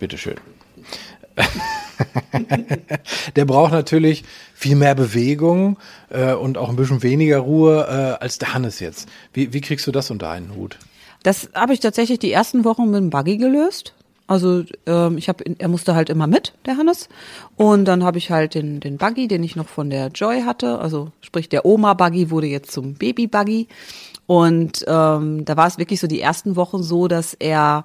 Bitteschön. 0.00 0.34
der 3.36 3.44
braucht 3.44 3.70
natürlich 3.70 4.24
viel 4.56 4.74
mehr 4.74 4.94
Bewegung 4.94 5.76
äh, 6.08 6.32
und 6.32 6.56
auch 6.56 6.70
ein 6.70 6.76
bisschen 6.76 7.02
weniger 7.02 7.38
Ruhe 7.38 7.86
äh, 7.88 8.22
als 8.22 8.38
der 8.38 8.54
Hannes 8.54 8.80
jetzt. 8.80 9.06
Wie, 9.34 9.52
wie 9.52 9.60
kriegst 9.60 9.86
du 9.86 9.92
das 9.92 10.10
unter 10.10 10.30
einen 10.30 10.54
Hut? 10.56 10.78
Das 11.22 11.50
habe 11.54 11.74
ich 11.74 11.80
tatsächlich 11.80 12.20
die 12.20 12.32
ersten 12.32 12.64
Wochen 12.64 12.90
mit 12.90 13.00
dem 13.00 13.10
Buggy 13.10 13.36
gelöst. 13.36 13.92
Also 14.26 14.64
ähm, 14.86 15.18
ich 15.18 15.28
habe, 15.28 15.44
er 15.58 15.68
musste 15.68 15.94
halt 15.94 16.08
immer 16.08 16.26
mit, 16.26 16.54
der 16.64 16.78
Hannes. 16.78 17.10
Und 17.56 17.84
dann 17.84 18.02
habe 18.02 18.16
ich 18.16 18.30
halt 18.30 18.54
den, 18.54 18.80
den 18.80 18.96
Buggy, 18.96 19.28
den 19.28 19.44
ich 19.44 19.56
noch 19.56 19.68
von 19.68 19.90
der 19.90 20.08
Joy 20.08 20.42
hatte. 20.42 20.78
Also 20.78 21.12
sprich 21.20 21.50
der 21.50 21.66
Oma-Buggy 21.66 22.30
wurde 22.30 22.46
jetzt 22.46 22.72
zum 22.72 22.94
Baby-Buggy. 22.94 23.68
Und 24.26 24.84
ähm, 24.88 25.44
da 25.44 25.56
war 25.56 25.66
es 25.66 25.78
wirklich 25.78 26.00
so 26.00 26.06
die 26.06 26.20
ersten 26.20 26.56
Wochen 26.56 26.82
so, 26.82 27.08
dass 27.08 27.34
er 27.34 27.84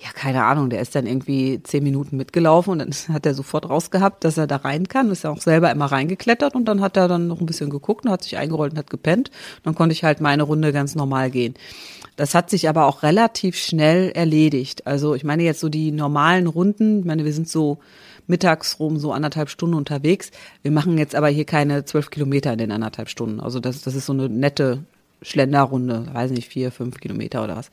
ja, 0.00 0.10
keine 0.12 0.44
Ahnung, 0.44 0.70
der 0.70 0.80
ist 0.80 0.94
dann 0.94 1.06
irgendwie 1.06 1.62
zehn 1.62 1.84
Minuten 1.84 2.16
mitgelaufen 2.16 2.72
und 2.72 2.78
dann 2.80 3.14
hat 3.14 3.26
er 3.26 3.34
sofort 3.34 3.70
rausgehabt, 3.70 4.24
dass 4.24 4.36
er 4.36 4.46
da 4.46 4.56
rein 4.56 4.88
kann. 4.88 5.10
Ist 5.10 5.24
ja 5.24 5.30
auch 5.30 5.40
selber 5.40 5.70
immer 5.70 5.86
reingeklettert 5.86 6.54
und 6.54 6.66
dann 6.66 6.80
hat 6.80 6.96
er 6.96 7.08
dann 7.08 7.28
noch 7.28 7.40
ein 7.40 7.46
bisschen 7.46 7.70
geguckt 7.70 8.04
und 8.04 8.10
hat 8.10 8.22
sich 8.22 8.36
eingerollt 8.36 8.72
und 8.72 8.78
hat 8.78 8.90
gepennt. 8.90 9.30
Dann 9.62 9.74
konnte 9.74 9.92
ich 9.92 10.04
halt 10.04 10.20
meine 10.20 10.42
Runde 10.42 10.72
ganz 10.72 10.94
normal 10.94 11.30
gehen. 11.30 11.54
Das 12.16 12.34
hat 12.34 12.50
sich 12.50 12.68
aber 12.68 12.86
auch 12.86 13.02
relativ 13.02 13.56
schnell 13.56 14.10
erledigt. 14.10 14.86
Also 14.86 15.14
ich 15.14 15.24
meine 15.24 15.42
jetzt 15.44 15.60
so 15.60 15.68
die 15.68 15.92
normalen 15.92 16.48
Runden, 16.48 17.00
ich 17.00 17.04
meine, 17.04 17.24
wir 17.24 17.32
sind 17.32 17.48
so 17.48 17.78
mittags 18.26 18.78
rum 18.80 18.98
so 18.98 19.12
anderthalb 19.12 19.48
Stunden 19.48 19.76
unterwegs. 19.76 20.30
Wir 20.62 20.70
machen 20.70 20.98
jetzt 20.98 21.14
aber 21.14 21.28
hier 21.28 21.44
keine 21.44 21.84
zwölf 21.84 22.10
Kilometer 22.10 22.52
in 22.52 22.58
den 22.58 22.72
anderthalb 22.72 23.08
Stunden. 23.08 23.40
Also 23.40 23.60
das, 23.60 23.82
das 23.82 23.94
ist 23.94 24.06
so 24.06 24.12
eine 24.12 24.28
nette 24.28 24.84
Schlenderrunde, 25.24 26.06
weiß 26.12 26.30
nicht, 26.30 26.48
vier, 26.48 26.70
fünf 26.70 27.00
Kilometer 27.00 27.42
oder 27.42 27.56
was. 27.56 27.70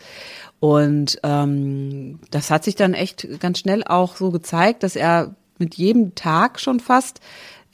Und 0.60 1.20
ähm, 1.24 2.20
das 2.32 2.50
hat 2.50 2.64
sich 2.64 2.76
dann 2.76 2.94
echt 2.94 3.28
ganz 3.40 3.60
schnell 3.60 3.84
auch 3.84 4.16
so 4.16 4.32
gezeigt, 4.32 4.84
dass 4.84 4.96
er 4.96 5.36
mit 5.60 5.76
jedem 5.76 6.16
Tag 6.16 6.60
schon 6.60 6.80
fast 6.80 7.20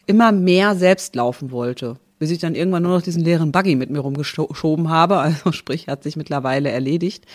immer 0.08 0.32
mehr 0.32 0.76
selbst 0.76 1.16
laufen 1.16 1.52
wollte. 1.52 1.98
Bis 2.20 2.32
ich 2.32 2.40
dann 2.40 2.56
irgendwann 2.56 2.84
nur 2.84 2.94
noch 2.94 3.04
diesen 3.04 3.24
leeren 3.24 3.52
Buggy 3.52 3.76
mit 3.76 3.92
mir 3.92 4.00
rumgeschoben 4.00 4.90
habe. 4.90 5.18
Also 5.20 5.52
sprich, 5.52 5.88
hat 5.88 6.04
sich 6.04 6.16
mittlerweile 6.16 6.72
erledigt. 6.72 7.26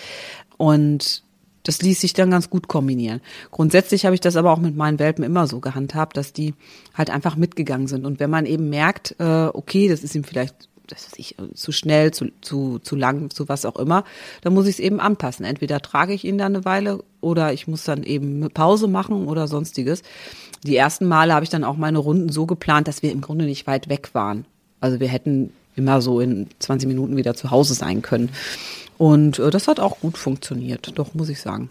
Und 0.58 1.22
das 1.62 1.80
ließ 1.80 2.00
sich 2.00 2.12
dann 2.12 2.32
ganz 2.32 2.50
gut 2.50 2.66
kombinieren. 2.66 3.20
Grundsätzlich 3.52 4.04
habe 4.04 4.16
ich 4.16 4.20
das 4.20 4.34
aber 4.34 4.50
auch 4.50 4.58
mit 4.58 4.76
meinen 4.76 4.98
Welpen 4.98 5.22
immer 5.22 5.46
so 5.46 5.60
gehandhabt, 5.60 6.16
dass 6.16 6.32
die 6.32 6.54
halt 6.92 7.10
einfach 7.10 7.36
mitgegangen 7.36 7.86
sind. 7.86 8.04
Und 8.04 8.18
wenn 8.18 8.30
man 8.30 8.46
eben 8.46 8.68
merkt, 8.68 9.14
äh, 9.20 9.46
okay, 9.52 9.88
das 9.88 10.02
ist 10.02 10.16
ihm 10.16 10.24
vielleicht 10.24 10.68
das 10.86 11.06
ist 11.06 11.18
ich, 11.18 11.36
zu 11.54 11.72
schnell, 11.72 12.12
zu, 12.12 12.30
zu, 12.40 12.78
zu 12.78 12.96
lang, 12.96 13.30
zu 13.30 13.48
was 13.48 13.64
auch 13.64 13.76
immer, 13.76 14.04
dann 14.42 14.54
muss 14.54 14.66
ich 14.66 14.74
es 14.74 14.80
eben 14.80 15.00
anpassen. 15.00 15.44
Entweder 15.44 15.80
trage 15.80 16.12
ich 16.12 16.24
ihn 16.24 16.38
dann 16.38 16.54
eine 16.54 16.64
Weile 16.64 17.02
oder 17.20 17.52
ich 17.52 17.66
muss 17.68 17.84
dann 17.84 18.02
eben 18.02 18.36
eine 18.36 18.50
Pause 18.50 18.88
machen 18.88 19.26
oder 19.26 19.48
sonstiges. 19.48 20.02
Die 20.64 20.76
ersten 20.76 21.06
Male 21.06 21.34
habe 21.34 21.44
ich 21.44 21.50
dann 21.50 21.64
auch 21.64 21.76
meine 21.76 21.98
Runden 21.98 22.30
so 22.30 22.46
geplant, 22.46 22.88
dass 22.88 23.02
wir 23.02 23.12
im 23.12 23.20
Grunde 23.20 23.44
nicht 23.44 23.66
weit 23.66 23.88
weg 23.88 24.10
waren. 24.14 24.44
Also 24.80 25.00
wir 25.00 25.08
hätten 25.08 25.52
immer 25.76 26.02
so 26.02 26.20
in 26.20 26.48
20 26.58 26.88
Minuten 26.88 27.16
wieder 27.16 27.34
zu 27.34 27.50
Hause 27.50 27.74
sein 27.74 28.02
können. 28.02 28.30
Und 28.98 29.38
äh, 29.38 29.50
das 29.50 29.68
hat 29.68 29.80
auch 29.80 30.00
gut 30.00 30.18
funktioniert, 30.18 30.92
doch 30.96 31.14
muss 31.14 31.28
ich 31.28 31.40
sagen. 31.40 31.70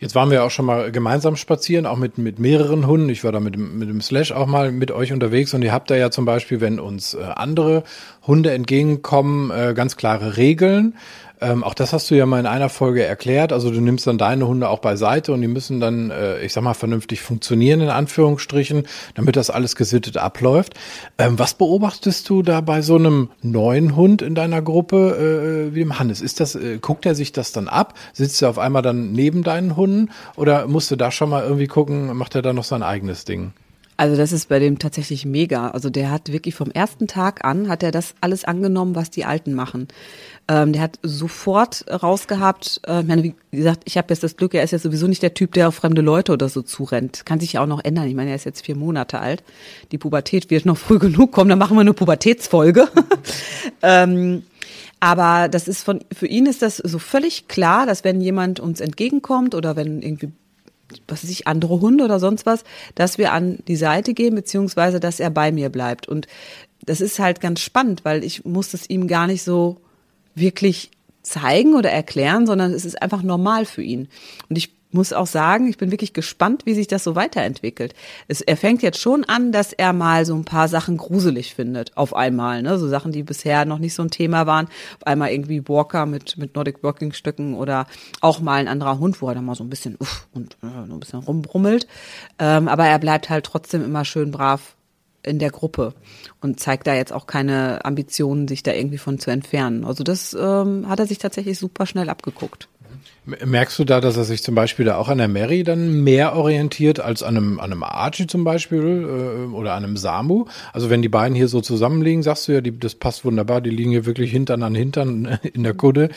Jetzt 0.00 0.14
waren 0.14 0.30
wir 0.30 0.44
auch 0.44 0.50
schon 0.50 0.64
mal 0.64 0.90
gemeinsam 0.90 1.36
spazieren, 1.36 1.84
auch 1.84 1.98
mit, 1.98 2.16
mit 2.16 2.38
mehreren 2.38 2.86
Hunden. 2.86 3.10
Ich 3.10 3.22
war 3.22 3.32
da 3.32 3.40
mit, 3.40 3.58
mit 3.58 3.86
dem 3.86 4.00
Slash 4.00 4.32
auch 4.32 4.46
mal 4.46 4.72
mit 4.72 4.90
euch 4.90 5.12
unterwegs 5.12 5.52
und 5.52 5.60
ihr 5.60 5.72
habt 5.72 5.90
da 5.90 5.94
ja 5.94 6.10
zum 6.10 6.24
Beispiel, 6.24 6.62
wenn 6.62 6.80
uns 6.80 7.12
äh, 7.12 7.22
andere 7.22 7.84
Hunde 8.26 8.52
entgegenkommen, 8.52 9.50
äh, 9.50 9.74
ganz 9.74 9.98
klare 9.98 10.38
Regeln. 10.38 10.94
Ähm, 11.40 11.64
auch 11.64 11.74
das 11.74 11.92
hast 11.92 12.10
du 12.10 12.14
ja 12.14 12.26
mal 12.26 12.38
in 12.40 12.46
einer 12.46 12.68
Folge 12.68 13.04
erklärt. 13.04 13.52
Also 13.52 13.70
du 13.70 13.80
nimmst 13.80 14.06
dann 14.06 14.18
deine 14.18 14.46
Hunde 14.46 14.68
auch 14.68 14.80
beiseite 14.80 15.32
und 15.32 15.40
die 15.40 15.48
müssen 15.48 15.80
dann, 15.80 16.10
äh, 16.10 16.42
ich 16.42 16.52
sag 16.52 16.62
mal, 16.62 16.74
vernünftig 16.74 17.22
funktionieren 17.22 17.80
in 17.80 17.88
Anführungsstrichen, 17.88 18.86
damit 19.14 19.36
das 19.36 19.48
alles 19.48 19.74
gesittet 19.74 20.18
abläuft. 20.18 20.74
Ähm, 21.18 21.38
was 21.38 21.54
beobachtest 21.54 22.28
du 22.28 22.42
da 22.42 22.60
bei 22.60 22.82
so 22.82 22.96
einem 22.96 23.30
neuen 23.42 23.96
Hund 23.96 24.20
in 24.22 24.34
deiner 24.34 24.60
Gruppe 24.60 25.70
äh, 25.70 25.74
wie 25.74 25.80
dem 25.80 25.98
Hannes? 25.98 26.20
Ist 26.20 26.40
das, 26.40 26.54
äh, 26.54 26.78
guckt 26.78 27.06
er 27.06 27.14
sich 27.14 27.32
das 27.32 27.52
dann 27.52 27.68
ab? 27.68 27.94
Sitzt 28.12 28.42
er 28.42 28.50
auf 28.50 28.58
einmal 28.58 28.82
dann 28.82 29.12
neben 29.12 29.42
deinen 29.42 29.76
Hunden 29.76 30.10
oder 30.36 30.66
musst 30.66 30.90
du 30.90 30.96
da 30.96 31.10
schon 31.10 31.30
mal 31.30 31.42
irgendwie 31.42 31.66
gucken, 31.68 32.16
macht 32.16 32.34
er 32.34 32.42
da 32.42 32.52
noch 32.52 32.64
sein 32.64 32.82
eigenes 32.82 33.24
Ding? 33.24 33.52
Also 34.00 34.16
das 34.16 34.32
ist 34.32 34.48
bei 34.48 34.58
dem 34.58 34.78
tatsächlich 34.78 35.26
mega. 35.26 35.72
Also 35.72 35.90
der 35.90 36.10
hat 36.10 36.32
wirklich 36.32 36.54
vom 36.54 36.70
ersten 36.70 37.06
Tag 37.06 37.44
an, 37.44 37.68
hat 37.68 37.82
er 37.82 37.90
das 37.90 38.14
alles 38.22 38.46
angenommen, 38.46 38.94
was 38.94 39.10
die 39.10 39.26
Alten 39.26 39.52
machen. 39.52 39.88
Ähm, 40.48 40.72
der 40.72 40.80
hat 40.80 40.98
sofort 41.02 41.84
rausgehabt, 41.86 42.80
äh, 42.86 43.02
wie 43.06 43.34
gesagt, 43.50 43.82
ich 43.84 43.98
habe 43.98 44.06
jetzt 44.08 44.22
das 44.22 44.38
Glück, 44.38 44.54
er 44.54 44.62
ist 44.62 44.70
jetzt 44.70 44.84
sowieso 44.84 45.06
nicht 45.06 45.22
der 45.22 45.34
Typ, 45.34 45.52
der 45.52 45.68
auf 45.68 45.74
fremde 45.74 46.00
Leute 46.00 46.32
oder 46.32 46.48
so 46.48 46.62
zurennt. 46.62 47.26
Kann 47.26 47.40
sich 47.40 47.52
ja 47.52 47.62
auch 47.62 47.66
noch 47.66 47.84
ändern. 47.84 48.08
Ich 48.08 48.14
meine, 48.14 48.30
er 48.30 48.36
ist 48.36 48.46
jetzt 48.46 48.64
vier 48.64 48.74
Monate 48.74 49.18
alt. 49.18 49.44
Die 49.92 49.98
Pubertät 49.98 50.48
wird 50.48 50.64
noch 50.64 50.78
früh 50.78 50.98
genug 50.98 51.30
kommen, 51.30 51.50
dann 51.50 51.58
machen 51.58 51.76
wir 51.76 51.82
eine 51.82 51.92
Pubertätsfolge. 51.92 52.88
ähm, 53.82 54.44
aber 54.98 55.50
das 55.50 55.68
ist 55.68 55.82
von, 55.82 56.00
für 56.10 56.26
ihn 56.26 56.46
ist 56.46 56.62
das 56.62 56.78
so 56.78 56.98
völlig 56.98 57.48
klar, 57.48 57.84
dass 57.84 58.02
wenn 58.02 58.22
jemand 58.22 58.60
uns 58.60 58.80
entgegenkommt 58.80 59.54
oder 59.54 59.76
wenn 59.76 60.00
irgendwie 60.00 60.32
was 61.08 61.24
weiß 61.24 61.30
ich, 61.30 61.46
andere 61.46 61.80
Hunde 61.80 62.04
oder 62.04 62.18
sonst 62.18 62.46
was, 62.46 62.64
dass 62.94 63.18
wir 63.18 63.32
an 63.32 63.58
die 63.68 63.76
Seite 63.76 64.14
gehen, 64.14 64.34
beziehungsweise 64.34 65.00
dass 65.00 65.20
er 65.20 65.30
bei 65.30 65.52
mir 65.52 65.68
bleibt. 65.68 66.08
Und 66.08 66.26
das 66.84 67.00
ist 67.00 67.18
halt 67.18 67.40
ganz 67.40 67.60
spannend, 67.60 68.04
weil 68.04 68.24
ich 68.24 68.44
muss 68.44 68.74
es 68.74 68.88
ihm 68.88 69.06
gar 69.06 69.26
nicht 69.26 69.42
so 69.42 69.80
wirklich 70.34 70.90
zeigen 71.22 71.74
oder 71.74 71.90
erklären, 71.90 72.46
sondern 72.46 72.72
es 72.72 72.84
ist 72.84 73.00
einfach 73.00 73.22
normal 73.22 73.66
für 73.66 73.82
ihn. 73.82 74.08
Und 74.48 74.56
ich 74.56 74.79
muss 74.92 75.12
auch 75.12 75.26
sagen, 75.26 75.68
ich 75.68 75.78
bin 75.78 75.90
wirklich 75.90 76.12
gespannt, 76.12 76.66
wie 76.66 76.74
sich 76.74 76.86
das 76.86 77.04
so 77.04 77.14
weiterentwickelt. 77.14 77.94
Es, 78.28 78.40
er 78.40 78.56
fängt 78.56 78.82
jetzt 78.82 79.00
schon 79.00 79.24
an, 79.24 79.52
dass 79.52 79.72
er 79.72 79.92
mal 79.92 80.24
so 80.24 80.34
ein 80.34 80.44
paar 80.44 80.68
Sachen 80.68 80.96
gruselig 80.96 81.54
findet, 81.54 81.96
auf 81.96 82.14
einmal, 82.14 82.62
ne? 82.62 82.78
So 82.78 82.88
Sachen, 82.88 83.12
die 83.12 83.22
bisher 83.22 83.64
noch 83.64 83.78
nicht 83.78 83.94
so 83.94 84.02
ein 84.02 84.10
Thema 84.10 84.46
waren. 84.46 84.66
Auf 84.66 85.06
einmal 85.06 85.30
irgendwie 85.30 85.68
Walker 85.68 86.06
mit, 86.06 86.36
mit 86.36 86.54
Nordic 86.54 86.82
Walking 86.82 87.12
Stücken 87.12 87.54
oder 87.54 87.86
auch 88.20 88.40
mal 88.40 88.60
ein 88.60 88.68
anderer 88.68 88.98
Hund, 88.98 89.22
wo 89.22 89.28
er 89.28 89.34
dann 89.34 89.44
mal 89.44 89.54
so 89.54 89.64
ein 89.64 89.70
bisschen, 89.70 89.96
uff, 89.98 90.26
und 90.32 90.56
äh, 90.62 90.66
ein 90.66 91.00
bisschen 91.00 91.20
rumbrummelt. 91.20 91.86
Ähm, 92.38 92.68
aber 92.68 92.86
er 92.86 92.98
bleibt 92.98 93.30
halt 93.30 93.44
trotzdem 93.44 93.84
immer 93.84 94.04
schön 94.04 94.30
brav 94.30 94.74
in 95.22 95.38
der 95.38 95.50
Gruppe 95.50 95.94
und 96.40 96.60
zeigt 96.60 96.86
da 96.86 96.94
jetzt 96.94 97.12
auch 97.12 97.26
keine 97.26 97.84
Ambitionen, 97.84 98.48
sich 98.48 98.62
da 98.62 98.72
irgendwie 98.72 98.98
von 98.98 99.18
zu 99.18 99.30
entfernen. 99.30 99.84
Also 99.84 100.02
das 100.02 100.34
ähm, 100.34 100.88
hat 100.88 100.98
er 100.98 101.06
sich 101.06 101.18
tatsächlich 101.18 101.58
super 101.58 101.86
schnell 101.86 102.08
abgeguckt. 102.08 102.68
Merkst 103.24 103.78
du 103.78 103.84
da, 103.84 104.00
dass 104.00 104.16
er 104.16 104.24
sich 104.24 104.42
zum 104.42 104.54
Beispiel 104.54 104.86
da 104.86 104.96
auch 104.96 105.08
an 105.08 105.18
der 105.18 105.28
Mary 105.28 105.62
dann 105.62 106.02
mehr 106.02 106.34
orientiert 106.34 107.00
als 107.00 107.22
an 107.22 107.36
einem, 107.36 107.60
an 107.60 107.72
einem 107.72 107.82
Archie 107.82 108.26
zum 108.26 108.44
Beispiel 108.44 108.80
äh, 108.80 109.54
oder 109.54 109.74
an 109.74 109.84
einem 109.84 109.96
Samu? 109.96 110.46
Also 110.72 110.90
wenn 110.90 111.02
die 111.02 111.08
beiden 111.08 111.36
hier 111.36 111.48
so 111.48 111.60
zusammenliegen, 111.60 112.22
sagst 112.22 112.48
du 112.48 112.52
ja, 112.52 112.60
die, 112.60 112.78
das 112.78 112.94
passt 112.94 113.24
wunderbar, 113.24 113.60
die 113.60 113.70
liegen 113.70 113.90
hier 113.90 114.06
wirklich 114.06 114.30
Hintern 114.30 114.62
an 114.62 114.74
Hintern 114.74 115.38
in 115.52 115.62
der 115.62 115.74
Kudde. 115.74 116.08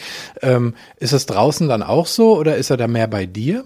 Ähm, 0.41 0.75
ist 0.97 1.13
das 1.13 1.25
draußen 1.25 1.67
dann 1.67 1.83
auch 1.83 2.07
so 2.07 2.37
oder 2.37 2.55
ist 2.57 2.69
er 2.69 2.77
da 2.77 2.87
mehr 2.87 3.07
bei 3.07 3.25
dir? 3.25 3.65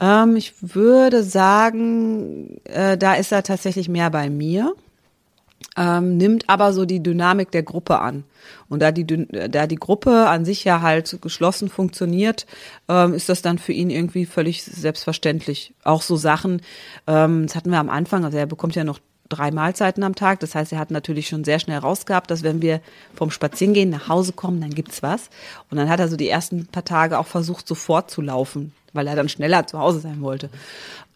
Ähm, 0.00 0.36
ich 0.36 0.52
würde 0.60 1.22
sagen, 1.22 2.60
äh, 2.64 2.98
da 2.98 3.14
ist 3.14 3.32
er 3.32 3.42
tatsächlich 3.42 3.88
mehr 3.88 4.10
bei 4.10 4.28
mir 4.28 4.74
ähm, 5.76 6.16
nimmt 6.16 6.48
aber 6.48 6.72
so 6.72 6.84
die 6.84 7.02
Dynamik 7.02 7.50
der 7.50 7.62
Gruppe 7.62 7.98
an. 8.00 8.24
Und 8.68 8.80
da 8.80 8.92
die, 8.92 9.06
da 9.06 9.66
die 9.66 9.76
Gruppe 9.76 10.28
an 10.28 10.44
sich 10.44 10.64
ja 10.64 10.80
halt 10.80 11.18
geschlossen 11.20 11.68
funktioniert, 11.68 12.46
ähm, 12.88 13.14
ist 13.14 13.28
das 13.28 13.42
dann 13.42 13.58
für 13.58 13.72
ihn 13.72 13.90
irgendwie 13.90 14.26
völlig 14.26 14.64
selbstverständlich. 14.64 15.74
Auch 15.84 16.02
so 16.02 16.16
Sachen, 16.16 16.62
ähm, 17.06 17.46
das 17.46 17.56
hatten 17.56 17.70
wir 17.70 17.78
am 17.78 17.90
Anfang, 17.90 18.24
also 18.24 18.36
er 18.36 18.46
bekommt 18.46 18.74
ja 18.74 18.84
noch 18.84 18.98
drei 19.32 19.50
Mahlzeiten 19.50 20.02
am 20.02 20.14
Tag. 20.14 20.40
Das 20.40 20.54
heißt, 20.54 20.72
er 20.72 20.78
hat 20.78 20.90
natürlich 20.90 21.28
schon 21.28 21.44
sehr 21.44 21.58
schnell 21.58 21.78
rausgehabt, 21.78 22.30
dass 22.30 22.42
wenn 22.42 22.60
wir 22.60 22.80
vom 23.14 23.30
Spazierengehen 23.30 23.90
nach 23.90 24.08
Hause 24.08 24.32
kommen, 24.32 24.60
dann 24.60 24.74
gibt's 24.74 25.02
was. 25.02 25.30
Und 25.70 25.78
dann 25.78 25.88
hat 25.88 26.00
er 26.00 26.08
so 26.08 26.16
die 26.16 26.28
ersten 26.28 26.66
paar 26.66 26.84
Tage 26.84 27.18
auch 27.18 27.26
versucht, 27.26 27.66
sofort 27.66 28.10
zu 28.10 28.20
laufen, 28.20 28.74
weil 28.92 29.06
er 29.06 29.16
dann 29.16 29.28
schneller 29.28 29.66
zu 29.66 29.78
Hause 29.78 30.00
sein 30.00 30.20
wollte. 30.20 30.50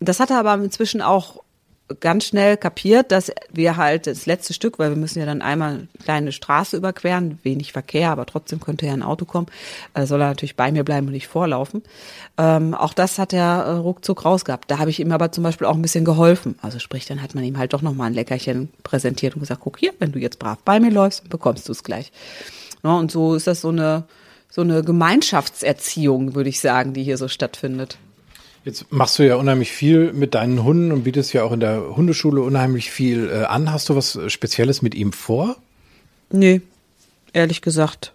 Das 0.00 0.20
hat 0.20 0.30
er 0.30 0.38
aber 0.38 0.54
inzwischen 0.54 1.02
auch 1.02 1.42
ganz 2.00 2.24
schnell 2.24 2.56
kapiert, 2.56 3.12
dass 3.12 3.30
wir 3.52 3.76
halt 3.76 4.06
das 4.06 4.26
letzte 4.26 4.52
Stück, 4.52 4.78
weil 4.78 4.90
wir 4.90 4.96
müssen 4.96 5.20
ja 5.20 5.26
dann 5.26 5.40
einmal 5.40 5.72
eine 5.72 5.88
kleine 6.02 6.32
Straße 6.32 6.76
überqueren, 6.76 7.38
wenig 7.44 7.72
Verkehr, 7.72 8.10
aber 8.10 8.26
trotzdem 8.26 8.60
könnte 8.60 8.86
ja 8.86 8.92
ein 8.92 9.04
Auto 9.04 9.24
kommen, 9.24 9.46
äh, 9.94 10.04
soll 10.04 10.20
er 10.20 10.28
natürlich 10.28 10.56
bei 10.56 10.72
mir 10.72 10.84
bleiben 10.84 11.06
und 11.06 11.12
nicht 11.12 11.28
vorlaufen. 11.28 11.82
Ähm, 12.38 12.74
auch 12.74 12.92
das 12.92 13.18
hat 13.18 13.32
er 13.32 13.64
äh, 13.64 13.70
ruckzuck 13.72 14.24
rausgehabt. 14.24 14.70
Da 14.70 14.78
habe 14.78 14.90
ich 14.90 14.98
ihm 14.98 15.12
aber 15.12 15.30
zum 15.30 15.44
Beispiel 15.44 15.66
auch 15.66 15.76
ein 15.76 15.82
bisschen 15.82 16.04
geholfen. 16.04 16.58
Also 16.60 16.80
sprich, 16.80 17.06
dann 17.06 17.22
hat 17.22 17.34
man 17.34 17.44
ihm 17.44 17.56
halt 17.56 17.72
doch 17.72 17.82
nochmal 17.82 18.08
ein 18.08 18.14
Leckerchen 18.14 18.68
präsentiert 18.82 19.34
und 19.34 19.40
gesagt, 19.40 19.60
guck 19.62 19.78
hier, 19.78 19.92
wenn 20.00 20.12
du 20.12 20.18
jetzt 20.18 20.40
brav 20.40 20.58
bei 20.64 20.80
mir 20.80 20.90
läufst, 20.90 21.28
bekommst 21.28 21.68
du 21.68 21.72
es 21.72 21.84
gleich. 21.84 22.10
Ja, 22.82 22.94
und 22.94 23.12
so 23.12 23.36
ist 23.36 23.46
das 23.46 23.60
so 23.60 23.68
eine, 23.68 24.04
so 24.50 24.62
eine 24.62 24.82
Gemeinschaftserziehung, 24.82 26.34
würde 26.34 26.48
ich 26.48 26.60
sagen, 26.60 26.94
die 26.94 27.04
hier 27.04 27.16
so 27.16 27.28
stattfindet. 27.28 27.98
Jetzt 28.66 28.90
machst 28.90 29.16
du 29.20 29.22
ja 29.22 29.36
unheimlich 29.36 29.70
viel 29.70 30.12
mit 30.12 30.34
deinen 30.34 30.64
Hunden 30.64 30.90
und 30.90 31.04
bietest 31.04 31.32
ja 31.32 31.44
auch 31.44 31.52
in 31.52 31.60
der 31.60 31.96
Hundeschule 31.96 32.40
unheimlich 32.40 32.90
viel 32.90 33.30
äh, 33.30 33.44
an. 33.44 33.70
Hast 33.70 33.88
du 33.88 33.94
was 33.94 34.18
Spezielles 34.26 34.82
mit 34.82 34.96
ihm 34.96 35.12
vor? 35.12 35.54
Nee, 36.30 36.60
ehrlich 37.32 37.62
gesagt 37.62 38.12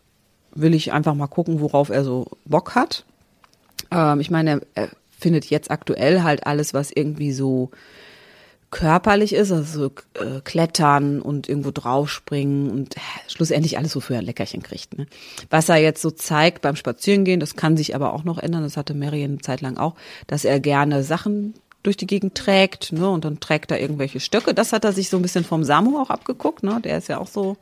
will 0.54 0.74
ich 0.74 0.92
einfach 0.92 1.16
mal 1.16 1.28
gucken, 1.28 1.62
worauf 1.62 1.88
er 1.88 2.04
so 2.04 2.28
Bock 2.44 2.76
hat. 2.76 3.06
Ähm, 3.92 4.20
ich 4.20 4.30
meine, 4.30 4.62
er 4.76 4.90
findet 5.18 5.46
jetzt 5.46 5.72
aktuell 5.72 6.24
halt 6.24 6.46
alles, 6.46 6.74
was 6.74 6.92
irgendwie 6.92 7.32
so 7.32 7.72
körperlich 8.71 9.34
ist, 9.34 9.51
also 9.51 9.91
äh, 10.13 10.39
klettern 10.43 11.21
und 11.21 11.47
irgendwo 11.49 11.71
draufspringen 11.71 12.71
und 12.71 12.95
äh, 12.95 13.01
schlussendlich 13.27 13.77
alles, 13.77 13.95
wofür 13.95 14.15
er 14.15 14.21
ein 14.21 14.25
Leckerchen 14.25 14.63
kriegt. 14.63 14.97
Ne? 14.97 15.07
Was 15.49 15.67
er 15.69 15.77
jetzt 15.77 16.01
so 16.01 16.10
zeigt 16.10 16.62
beim 16.62 16.77
Spazierengehen, 16.77 17.41
das 17.41 17.57
kann 17.57 17.75
sich 17.75 17.93
aber 17.95 18.13
auch 18.13 18.23
noch 18.23 18.38
ändern, 18.38 18.63
das 18.63 18.77
hatte 18.77 18.93
Mary 18.93 19.23
eine 19.23 19.39
Zeit 19.39 19.62
lang 19.62 19.77
auch, 19.77 19.95
dass 20.27 20.45
er 20.45 20.62
gerne 20.62 21.03
Sachen 21.03 21.53
durch 21.84 21.97
die 21.97 22.07
Gegend 22.07 22.36
trägt, 22.36 22.93
ne, 22.93 23.10
und 23.10 23.25
dann 23.25 23.39
trägt 23.39 23.71
er 23.71 23.81
irgendwelche 23.81 24.19
Stöcke. 24.19 24.53
Das 24.53 24.71
hat 24.71 24.86
er 24.86 24.93
sich 24.93 25.10
so 25.10 25.17
ein 25.17 25.23
bisschen 25.23 25.43
vom 25.43 25.63
Samu 25.63 25.99
auch 25.99 26.12
abgeguckt, 26.12 26.62
ne? 26.62 26.79
Der 26.84 26.99
ist 26.99 27.10
ja 27.10 27.17
auch 27.17 27.27
so, 27.27 27.57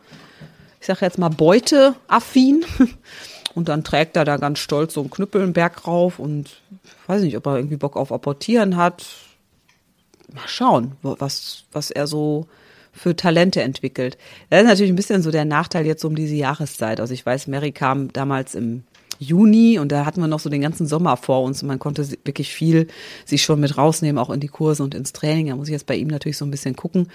ich 0.82 0.88
sag 0.88 1.02
jetzt 1.02 1.18
mal 1.18 1.30
Beuteaffin. 1.30 2.66
Und 3.56 3.68
dann 3.68 3.84
trägt 3.84 4.16
er 4.16 4.26
da 4.26 4.38
ganz 4.38 4.60
stolz 4.60 4.94
so 4.94 5.02
einen 5.02 5.10
Knüppel 5.10 5.42
einen 5.42 5.54
Berg 5.54 5.88
rauf 5.88 6.20
und 6.20 6.62
weiß 7.08 7.24
nicht, 7.24 7.36
ob 7.36 7.48
er 7.48 7.58
irgendwie 7.58 7.78
Bock 7.78 7.98
auf 7.98 8.12
Apportieren 8.12 8.78
hat 8.78 9.04
mal 10.34 10.48
schauen, 10.48 10.94
was, 11.02 11.64
was 11.72 11.92
er 11.92 12.08
so 12.08 12.48
für 12.92 13.16
Talente 13.16 13.62
entwickelt. 13.62 14.18
Das 14.50 14.62
ist 14.62 14.68
natürlich 14.68 14.92
ein 14.92 14.96
bisschen 14.96 15.22
so 15.22 15.32
der 15.32 15.46
Nachteil 15.46 15.86
jetzt 15.86 16.04
um 16.04 16.16
diese 16.16 16.36
Jahreszeit. 16.36 17.00
Also 17.00 17.14
ich 17.14 17.26
weiß, 17.26 17.48
Mary 17.48 17.72
kam 17.72 18.12
damals 18.12 18.56
im 18.56 18.84
Juni 19.20 19.80
und 19.80 19.92
da 19.92 20.06
hatten 20.06 20.22
wir 20.22 20.28
noch 20.28 20.40
so 20.40 20.50
den 20.50 20.62
ganzen 20.62 20.88
Sommer 20.88 21.18
vor 21.18 21.44
uns 21.44 21.62
und 21.62 21.68
man 21.68 21.78
konnte 21.78 22.08
wirklich 22.24 22.54
viel 22.54 22.88
sich 23.26 23.44
schon 23.44 23.60
mit 23.60 23.78
rausnehmen, 23.78 24.18
auch 24.18 24.30
in 24.30 24.40
die 24.40 24.48
Kurse 24.48 24.82
und 24.82 24.96
ins 24.96 25.12
Training. 25.12 25.48
Da 25.48 25.56
muss 25.56 25.68
ich 25.68 25.74
jetzt 25.74 25.86
bei 25.86 25.96
ihm 25.96 26.08
natürlich 26.08 26.38
so 26.38 26.46
ein 26.46 26.52
bisschen 26.52 26.76
gucken. 26.76 27.10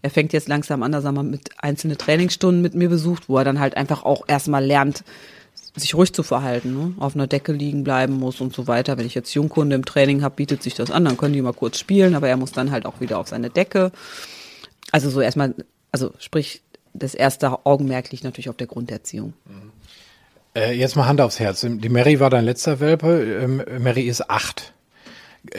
Er 0.00 0.10
fängt 0.10 0.32
jetzt 0.32 0.48
langsam 0.48 0.84
an, 0.84 0.92
dass 0.92 1.04
er 1.04 1.12
mal 1.12 1.24
mit 1.24 1.50
einzelne 1.58 1.96
Trainingsstunden 1.96 2.62
mit 2.62 2.74
mir 2.74 2.88
besucht, 2.88 3.28
wo 3.28 3.36
er 3.38 3.44
dann 3.44 3.58
halt 3.58 3.76
einfach 3.76 4.04
auch 4.04 4.22
erstmal 4.28 4.64
lernt, 4.64 5.02
sich 5.78 5.94
ruhig 5.94 6.12
zu 6.12 6.22
verhalten, 6.22 6.74
ne? 6.74 6.94
auf 6.98 7.14
einer 7.14 7.26
Decke 7.26 7.52
liegen 7.52 7.84
bleiben 7.84 8.14
muss 8.14 8.40
und 8.40 8.54
so 8.54 8.66
weiter. 8.66 8.98
Wenn 8.98 9.06
ich 9.06 9.14
jetzt 9.14 9.34
Jungkunde 9.34 9.76
im 9.76 9.84
Training 9.84 10.22
habe, 10.22 10.36
bietet 10.36 10.62
sich 10.62 10.74
das 10.74 10.90
an, 10.90 11.04
dann 11.04 11.16
können 11.16 11.34
die 11.34 11.42
mal 11.42 11.52
kurz 11.52 11.78
spielen, 11.78 12.14
aber 12.14 12.28
er 12.28 12.36
muss 12.36 12.52
dann 12.52 12.70
halt 12.70 12.86
auch 12.86 13.00
wieder 13.00 13.18
auf 13.18 13.28
seine 13.28 13.50
Decke. 13.50 13.92
Also 14.92 15.10
so 15.10 15.20
erstmal, 15.20 15.54
also 15.92 16.12
sprich, 16.18 16.62
das 16.94 17.14
erste 17.14 17.64
Augenmerk 17.66 18.10
liegt 18.10 18.24
natürlich 18.24 18.48
auf 18.48 18.56
der 18.56 18.66
Grunderziehung. 18.66 19.34
Äh, 20.54 20.72
jetzt 20.72 20.96
mal 20.96 21.06
Hand 21.06 21.20
aufs 21.20 21.38
Herz. 21.38 21.60
Die 21.60 21.88
Mary 21.88 22.20
war 22.20 22.30
dein 22.30 22.44
letzter 22.44 22.80
Welpe. 22.80 23.40
Ähm, 23.42 23.62
Mary 23.82 24.02
ist 24.02 24.28
acht. 24.30 24.72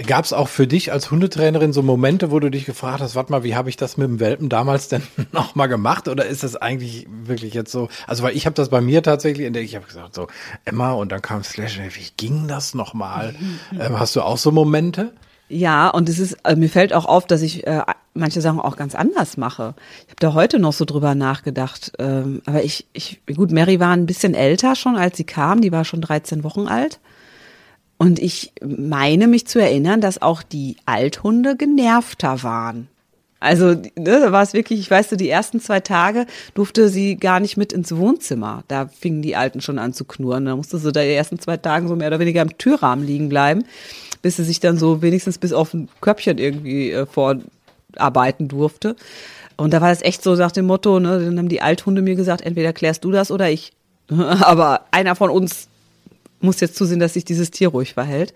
Gab 0.05 0.25
es 0.25 0.33
auch 0.33 0.49
für 0.49 0.67
dich 0.67 0.91
als 0.91 1.09
Hundetrainerin 1.09 1.73
so 1.73 1.81
Momente, 1.81 2.31
wo 2.31 2.39
du 2.39 2.51
dich 2.51 2.65
gefragt 2.65 3.01
hast, 3.01 3.15
warte 3.15 3.31
mal, 3.31 3.43
wie 3.43 3.55
habe 3.55 3.69
ich 3.69 3.77
das 3.77 3.97
mit 3.97 4.07
dem 4.07 4.19
Welpen 4.19 4.49
damals 4.49 4.87
denn 4.87 5.03
nochmal 5.31 5.67
gemacht? 5.67 6.07
Oder 6.07 6.25
ist 6.25 6.43
das 6.43 6.55
eigentlich 6.55 7.07
wirklich 7.09 7.53
jetzt 7.53 7.71
so? 7.71 7.89
Also, 8.05 8.23
weil 8.23 8.35
ich 8.35 8.45
habe 8.45 8.53
das 8.55 8.69
bei 8.69 8.81
mir 8.81 9.01
tatsächlich 9.03 9.47
entdeckt, 9.47 9.65
ich 9.65 9.75
habe 9.75 9.85
gesagt, 9.85 10.13
so, 10.13 10.27
Emma, 10.65 10.91
und 10.91 11.11
dann 11.11 11.21
kam 11.21 11.43
Slash, 11.43 11.79
wie 11.79 12.07
ging 12.17 12.47
das 12.47 12.73
nochmal? 12.73 13.35
ähm, 13.79 13.99
hast 13.99 14.15
du 14.15 14.21
auch 14.21 14.37
so 14.37 14.51
Momente? 14.51 15.13
Ja, 15.49 15.89
und 15.89 16.07
es 16.09 16.19
ist, 16.19 16.45
also 16.45 16.59
mir 16.59 16.69
fällt 16.69 16.93
auch 16.93 17.05
auf, 17.05 17.25
dass 17.25 17.41
ich 17.41 17.65
äh, 17.65 17.81
manche 18.13 18.39
Sachen 18.39 18.59
auch 18.59 18.75
ganz 18.75 18.93
anders 18.93 19.35
mache. 19.35 19.73
Ich 20.05 20.11
habe 20.11 20.19
da 20.19 20.33
heute 20.33 20.59
noch 20.59 20.73
so 20.73 20.85
drüber 20.85 21.15
nachgedacht. 21.15 21.91
Ähm, 21.97 22.43
aber 22.45 22.63
ich, 22.63 22.85
ich, 22.93 23.19
gut, 23.35 23.51
Mary 23.51 23.79
war 23.79 23.91
ein 23.91 24.05
bisschen 24.05 24.35
älter 24.35 24.75
schon, 24.75 24.95
als 24.95 25.17
sie 25.17 25.23
kam. 25.23 25.61
Die 25.61 25.71
war 25.71 25.85
schon 25.85 26.01
13 26.01 26.43
Wochen 26.43 26.67
alt. 26.67 26.99
Und 27.99 28.17
ich 28.17 28.53
meine 28.65 29.27
mich 29.27 29.45
zu 29.45 29.59
erinnern, 29.59 29.99
dass 29.99 30.21
auch 30.21 30.41
die 30.41 30.77
Althunde 30.85 31.57
genervter 31.57 32.43
waren. 32.43 32.87
Also 33.41 33.73
ne, 33.73 33.83
da 33.95 34.31
war 34.31 34.41
es 34.41 34.53
wirklich, 34.53 34.79
ich 34.79 34.89
weiß 34.89 35.09
so, 35.09 35.17
die 35.17 35.29
ersten 35.29 35.59
zwei 35.59 35.81
Tage 35.81 36.25
durfte 36.53 36.87
sie 36.87 37.17
gar 37.17 37.41
nicht 37.41 37.57
mit 37.57 37.73
ins 37.73 37.93
Wohnzimmer. 37.93 38.63
Da 38.69 38.87
fingen 38.87 39.21
die 39.21 39.35
Alten 39.35 39.59
schon 39.59 39.79
an 39.79 39.93
zu 39.93 40.05
knurren. 40.05 40.45
Da 40.45 40.55
musste 40.55 40.77
sie 40.77 40.93
da 40.93 41.01
die 41.01 41.13
ersten 41.13 41.39
zwei 41.39 41.57
Tage 41.57 41.89
so 41.89 41.97
mehr 41.97 42.07
oder 42.07 42.19
weniger 42.19 42.41
im 42.41 42.57
Türrahmen 42.57 43.05
liegen 43.05 43.27
bleiben, 43.27 43.65
bis 44.21 44.37
sie 44.37 44.45
sich 44.45 44.61
dann 44.61 44.77
so 44.77 45.01
wenigstens 45.01 45.37
bis 45.37 45.51
auf 45.51 45.73
ein 45.73 45.89
Köpfchen 45.99 46.37
irgendwie 46.37 46.91
äh, 46.91 47.05
vorarbeiten 47.05 48.47
durfte. 48.47 48.95
Und 49.57 49.73
da 49.73 49.81
war 49.81 49.91
es 49.91 50.01
echt 50.01 50.23
so 50.23 50.35
nach 50.35 50.53
dem 50.53 50.67
Motto, 50.67 51.01
ne, 51.01 51.19
dann 51.19 51.37
haben 51.37 51.49
die 51.49 51.61
Althunde 51.61 52.01
mir 52.01 52.15
gesagt, 52.15 52.41
entweder 52.41 52.71
klärst 52.71 53.03
du 53.03 53.11
das 53.11 53.29
oder 53.29 53.49
ich. 53.49 53.73
Aber 54.09 54.85
einer 54.91 55.15
von 55.15 55.29
uns 55.29 55.67
muss 56.41 56.59
jetzt 56.59 56.75
zusehen, 56.75 56.99
dass 56.99 57.13
sich 57.13 57.25
dieses 57.25 57.51
Tier 57.51 57.69
ruhig 57.69 57.93
verhält. 57.93 58.33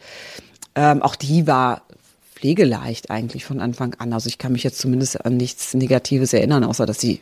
Ähm, 0.76 1.02
auch 1.02 1.16
die 1.16 1.48
war 1.48 1.84
pflegeleicht 2.36 3.10
eigentlich 3.10 3.46
von 3.46 3.62
Anfang 3.62 3.96
an. 4.00 4.12
Also 4.12 4.28
ich 4.28 4.38
kann 4.38 4.52
mich 4.52 4.64
jetzt 4.64 4.80
zumindest 4.80 5.26
an 5.26 5.38
nichts 5.38 5.74
Negatives 5.74 6.34
erinnern, 6.34 6.64
außer 6.64 6.86
dass 6.86 7.00
sie 7.00 7.22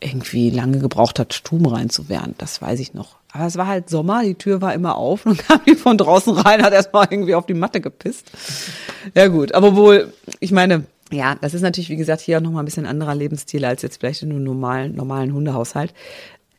irgendwie 0.00 0.50
lange 0.50 0.78
gebraucht 0.78 1.18
hat, 1.18 1.34
Stuben 1.34 1.66
reinzuwehren. 1.66 2.34
Das 2.38 2.60
weiß 2.60 2.80
ich 2.80 2.94
noch. 2.94 3.16
Aber 3.32 3.46
es 3.46 3.56
war 3.56 3.66
halt 3.66 3.90
Sommer, 3.90 4.22
die 4.22 4.34
Tür 4.34 4.60
war 4.60 4.74
immer 4.74 4.96
auf 4.96 5.26
und 5.26 5.38
kam 5.48 5.60
die 5.66 5.74
von 5.74 5.98
draußen 5.98 6.34
rein, 6.34 6.62
hat 6.62 6.72
erstmal 6.72 7.08
irgendwie 7.10 7.34
auf 7.34 7.46
die 7.46 7.54
Matte 7.54 7.80
gepisst. 7.80 8.30
Ja 9.14 9.28
gut, 9.28 9.52
aber 9.52 9.76
wohl, 9.76 10.12
ich 10.40 10.52
meine, 10.52 10.84
ja, 11.12 11.36
das 11.40 11.54
ist 11.54 11.62
natürlich, 11.62 11.88
wie 11.88 11.96
gesagt, 11.96 12.20
hier 12.20 12.38
auch 12.38 12.42
nochmal 12.42 12.62
ein 12.62 12.66
bisschen 12.66 12.86
anderer 12.86 13.14
Lebensstil 13.14 13.64
als 13.64 13.82
jetzt 13.82 14.00
vielleicht 14.00 14.22
in 14.22 14.30
einem 14.30 14.42
normalen, 14.42 14.94
normalen 14.94 15.32
Hundehaushalt. 15.32 15.94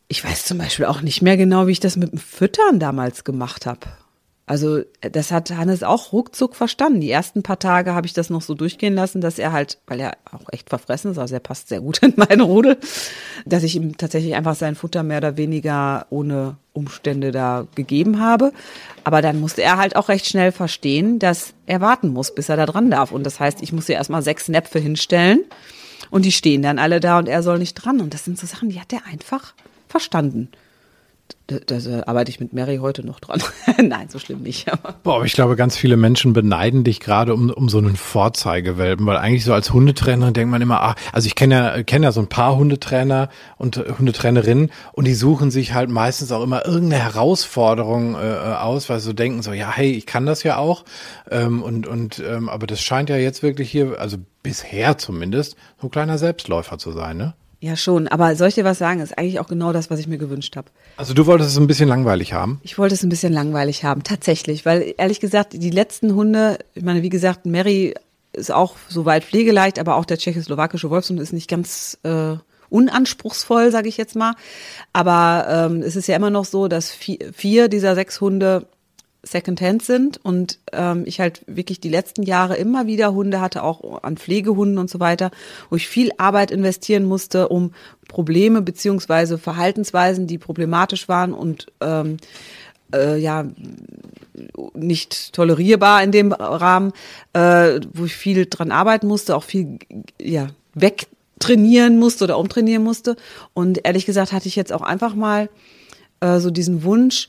Ich 0.08 0.24
weiß 0.24 0.46
zum 0.46 0.58
Beispiel 0.58 0.86
auch 0.86 1.02
nicht 1.02 1.20
mehr 1.20 1.36
genau, 1.36 1.66
wie 1.66 1.72
ich 1.72 1.80
das 1.80 1.96
mit 1.96 2.12
dem 2.12 2.18
Füttern 2.18 2.80
damals 2.80 3.24
gemacht 3.24 3.66
habe. 3.66 3.86
Also 4.48 4.80
das 5.02 5.30
hat 5.30 5.50
Hannes 5.50 5.82
auch 5.82 6.12
ruckzuck 6.12 6.56
verstanden. 6.56 7.02
Die 7.02 7.10
ersten 7.10 7.42
paar 7.42 7.58
Tage 7.58 7.92
habe 7.92 8.06
ich 8.06 8.14
das 8.14 8.30
noch 8.30 8.40
so 8.40 8.54
durchgehen 8.54 8.94
lassen, 8.94 9.20
dass 9.20 9.38
er 9.38 9.52
halt, 9.52 9.76
weil 9.86 10.00
er 10.00 10.16
auch 10.32 10.50
echt 10.50 10.70
verfressen 10.70 11.10
ist, 11.10 11.18
also 11.18 11.34
er 11.34 11.40
passt 11.40 11.68
sehr 11.68 11.82
gut 11.82 11.98
in 12.02 12.14
meine 12.16 12.44
Rudel, 12.44 12.78
dass 13.44 13.62
ich 13.62 13.76
ihm 13.76 13.98
tatsächlich 13.98 14.34
einfach 14.34 14.54
sein 14.54 14.74
Futter 14.74 15.02
mehr 15.02 15.18
oder 15.18 15.36
weniger 15.36 16.06
ohne 16.08 16.56
Umstände 16.72 17.30
da 17.30 17.66
gegeben 17.74 18.20
habe. 18.20 18.54
Aber 19.04 19.20
dann 19.20 19.38
musste 19.38 19.62
er 19.62 19.76
halt 19.76 19.96
auch 19.96 20.08
recht 20.08 20.26
schnell 20.26 20.50
verstehen, 20.50 21.18
dass 21.18 21.52
er 21.66 21.82
warten 21.82 22.08
muss, 22.08 22.34
bis 22.34 22.48
er 22.48 22.56
da 22.56 22.64
dran 22.64 22.90
darf. 22.90 23.12
Und 23.12 23.24
das 23.24 23.40
heißt, 23.40 23.60
ich 23.60 23.74
muss 23.74 23.88
ja 23.88 23.96
erstmal 23.96 24.22
sechs 24.22 24.48
Näpfe 24.48 24.78
hinstellen 24.78 25.44
und 26.08 26.24
die 26.24 26.32
stehen 26.32 26.62
dann 26.62 26.78
alle 26.78 27.00
da 27.00 27.18
und 27.18 27.28
er 27.28 27.42
soll 27.42 27.58
nicht 27.58 27.74
dran. 27.74 28.00
Und 28.00 28.14
das 28.14 28.24
sind 28.24 28.38
so 28.38 28.46
Sachen, 28.46 28.70
die 28.70 28.80
hat 28.80 28.94
er 28.94 29.04
einfach 29.04 29.52
verstanden. 29.88 30.50
Da, 31.46 31.56
arbeite 32.06 32.30
ich 32.30 32.40
mit 32.40 32.52
Mary 32.52 32.76
heute 32.76 33.04
noch 33.04 33.20
dran. 33.20 33.42
Nein, 33.82 34.10
so 34.10 34.18
schlimm 34.18 34.42
nicht. 34.42 34.66
Boah, 35.02 35.16
aber 35.16 35.24
ich 35.24 35.32
glaube, 35.32 35.56
ganz 35.56 35.78
viele 35.78 35.96
Menschen 35.96 36.34
beneiden 36.34 36.84
dich 36.84 37.00
gerade 37.00 37.32
um, 37.32 37.48
um 37.48 37.70
so 37.70 37.78
einen 37.78 37.96
Vorzeigewelpen, 37.96 39.06
weil 39.06 39.16
eigentlich 39.16 39.44
so 39.44 39.54
als 39.54 39.72
Hundetrainer 39.72 40.30
denkt 40.32 40.50
man 40.50 40.60
immer, 40.60 40.82
ah, 40.82 40.94
also 41.10 41.26
ich 41.26 41.34
kenne 41.34 41.54
ja, 41.54 41.82
kenne 41.82 42.04
ja 42.04 42.12
so 42.12 42.20
ein 42.20 42.28
paar 42.28 42.56
Hundetrainer 42.56 43.30
und 43.56 43.78
Hundetrainerinnen 43.78 44.70
und 44.92 45.06
die 45.06 45.14
suchen 45.14 45.50
sich 45.50 45.72
halt 45.72 45.88
meistens 45.88 46.32
auch 46.32 46.42
immer 46.42 46.66
irgendeine 46.66 47.02
Herausforderung 47.02 48.14
äh, 48.14 48.18
aus, 48.18 48.90
weil 48.90 49.00
sie 49.00 49.06
so 49.06 49.12
denken 49.14 49.40
so, 49.40 49.52
ja, 49.54 49.70
hey, 49.72 49.92
ich 49.92 50.04
kann 50.04 50.26
das 50.26 50.42
ja 50.42 50.58
auch. 50.58 50.84
Ähm, 51.30 51.62
und, 51.62 51.86
und, 51.86 52.22
ähm, 52.26 52.50
aber 52.50 52.66
das 52.66 52.82
scheint 52.82 53.08
ja 53.08 53.16
jetzt 53.16 53.42
wirklich 53.42 53.70
hier, 53.70 53.98
also 53.98 54.18
bisher 54.42 54.98
zumindest, 54.98 55.56
so 55.80 55.86
ein 55.86 55.90
kleiner 55.90 56.18
Selbstläufer 56.18 56.76
zu 56.76 56.92
sein, 56.92 57.16
ne? 57.16 57.34
Ja, 57.60 57.76
schon. 57.76 58.06
Aber 58.06 58.36
soll 58.36 58.48
ich 58.48 58.54
dir 58.54 58.64
was 58.64 58.78
sagen? 58.78 59.00
ist 59.00 59.18
eigentlich 59.18 59.40
auch 59.40 59.48
genau 59.48 59.72
das, 59.72 59.90
was 59.90 59.98
ich 59.98 60.06
mir 60.06 60.18
gewünscht 60.18 60.54
habe. 60.56 60.68
Also 60.96 61.12
du 61.12 61.26
wolltest 61.26 61.50
es 61.50 61.56
ein 61.56 61.66
bisschen 61.66 61.88
langweilig 61.88 62.32
haben? 62.32 62.60
Ich 62.62 62.78
wollte 62.78 62.94
es 62.94 63.02
ein 63.02 63.08
bisschen 63.08 63.32
langweilig 63.32 63.84
haben, 63.84 64.04
tatsächlich. 64.04 64.64
Weil 64.64 64.94
ehrlich 64.96 65.18
gesagt, 65.18 65.54
die 65.54 65.70
letzten 65.70 66.14
Hunde, 66.14 66.58
ich 66.74 66.84
meine, 66.84 67.02
wie 67.02 67.08
gesagt, 67.08 67.46
Mary 67.46 67.94
ist 68.32 68.52
auch 68.52 68.76
soweit 68.88 69.24
pflegeleicht, 69.24 69.80
aber 69.80 69.96
auch 69.96 70.04
der 70.04 70.18
tschechoslowakische 70.18 70.90
Wolfshund 70.90 71.18
ist 71.18 71.32
nicht 71.32 71.48
ganz 71.48 71.98
äh, 72.04 72.36
unanspruchsvoll, 72.70 73.72
sage 73.72 73.88
ich 73.88 73.96
jetzt 73.96 74.14
mal. 74.14 74.34
Aber 74.92 75.46
ähm, 75.48 75.82
es 75.82 75.96
ist 75.96 76.06
ja 76.06 76.14
immer 76.14 76.30
noch 76.30 76.44
so, 76.44 76.68
dass 76.68 76.90
vier, 76.90 77.18
vier 77.32 77.68
dieser 77.68 77.96
sechs 77.96 78.20
Hunde 78.20 78.66
Secondhand 79.30 79.82
sind 79.82 80.18
und 80.22 80.58
ähm, 80.72 81.04
ich 81.06 81.20
halt 81.20 81.42
wirklich 81.46 81.80
die 81.80 81.88
letzten 81.88 82.22
Jahre 82.22 82.56
immer 82.56 82.86
wieder 82.86 83.12
Hunde 83.12 83.40
hatte, 83.40 83.62
auch 83.62 84.02
an 84.02 84.16
Pflegehunden 84.16 84.78
und 84.78 84.90
so 84.90 85.00
weiter, 85.00 85.30
wo 85.70 85.76
ich 85.76 85.88
viel 85.88 86.10
Arbeit 86.18 86.50
investieren 86.50 87.04
musste, 87.04 87.48
um 87.48 87.72
Probleme 88.08 88.62
beziehungsweise 88.62 89.38
Verhaltensweisen, 89.38 90.26
die 90.26 90.38
problematisch 90.38 91.08
waren 91.08 91.32
und 91.32 91.66
ähm, 91.80 92.16
äh, 92.94 93.18
ja 93.18 93.44
nicht 94.74 95.32
tolerierbar 95.32 96.02
in 96.02 96.12
dem 96.12 96.32
Rahmen, 96.32 96.92
äh, 97.32 97.80
wo 97.92 98.04
ich 98.04 98.16
viel 98.16 98.46
dran 98.46 98.72
arbeiten 98.72 99.06
musste, 99.06 99.36
auch 99.36 99.42
viel 99.44 99.78
ja 100.20 100.48
wegtrainieren 100.74 101.98
musste 101.98 102.24
oder 102.24 102.38
umtrainieren 102.38 102.84
musste. 102.84 103.16
Und 103.54 103.84
ehrlich 103.84 104.06
gesagt 104.06 104.32
hatte 104.32 104.48
ich 104.48 104.56
jetzt 104.56 104.72
auch 104.72 104.82
einfach 104.82 105.14
mal 105.14 105.48
äh, 106.20 106.38
so 106.38 106.50
diesen 106.50 106.82
Wunsch, 106.82 107.28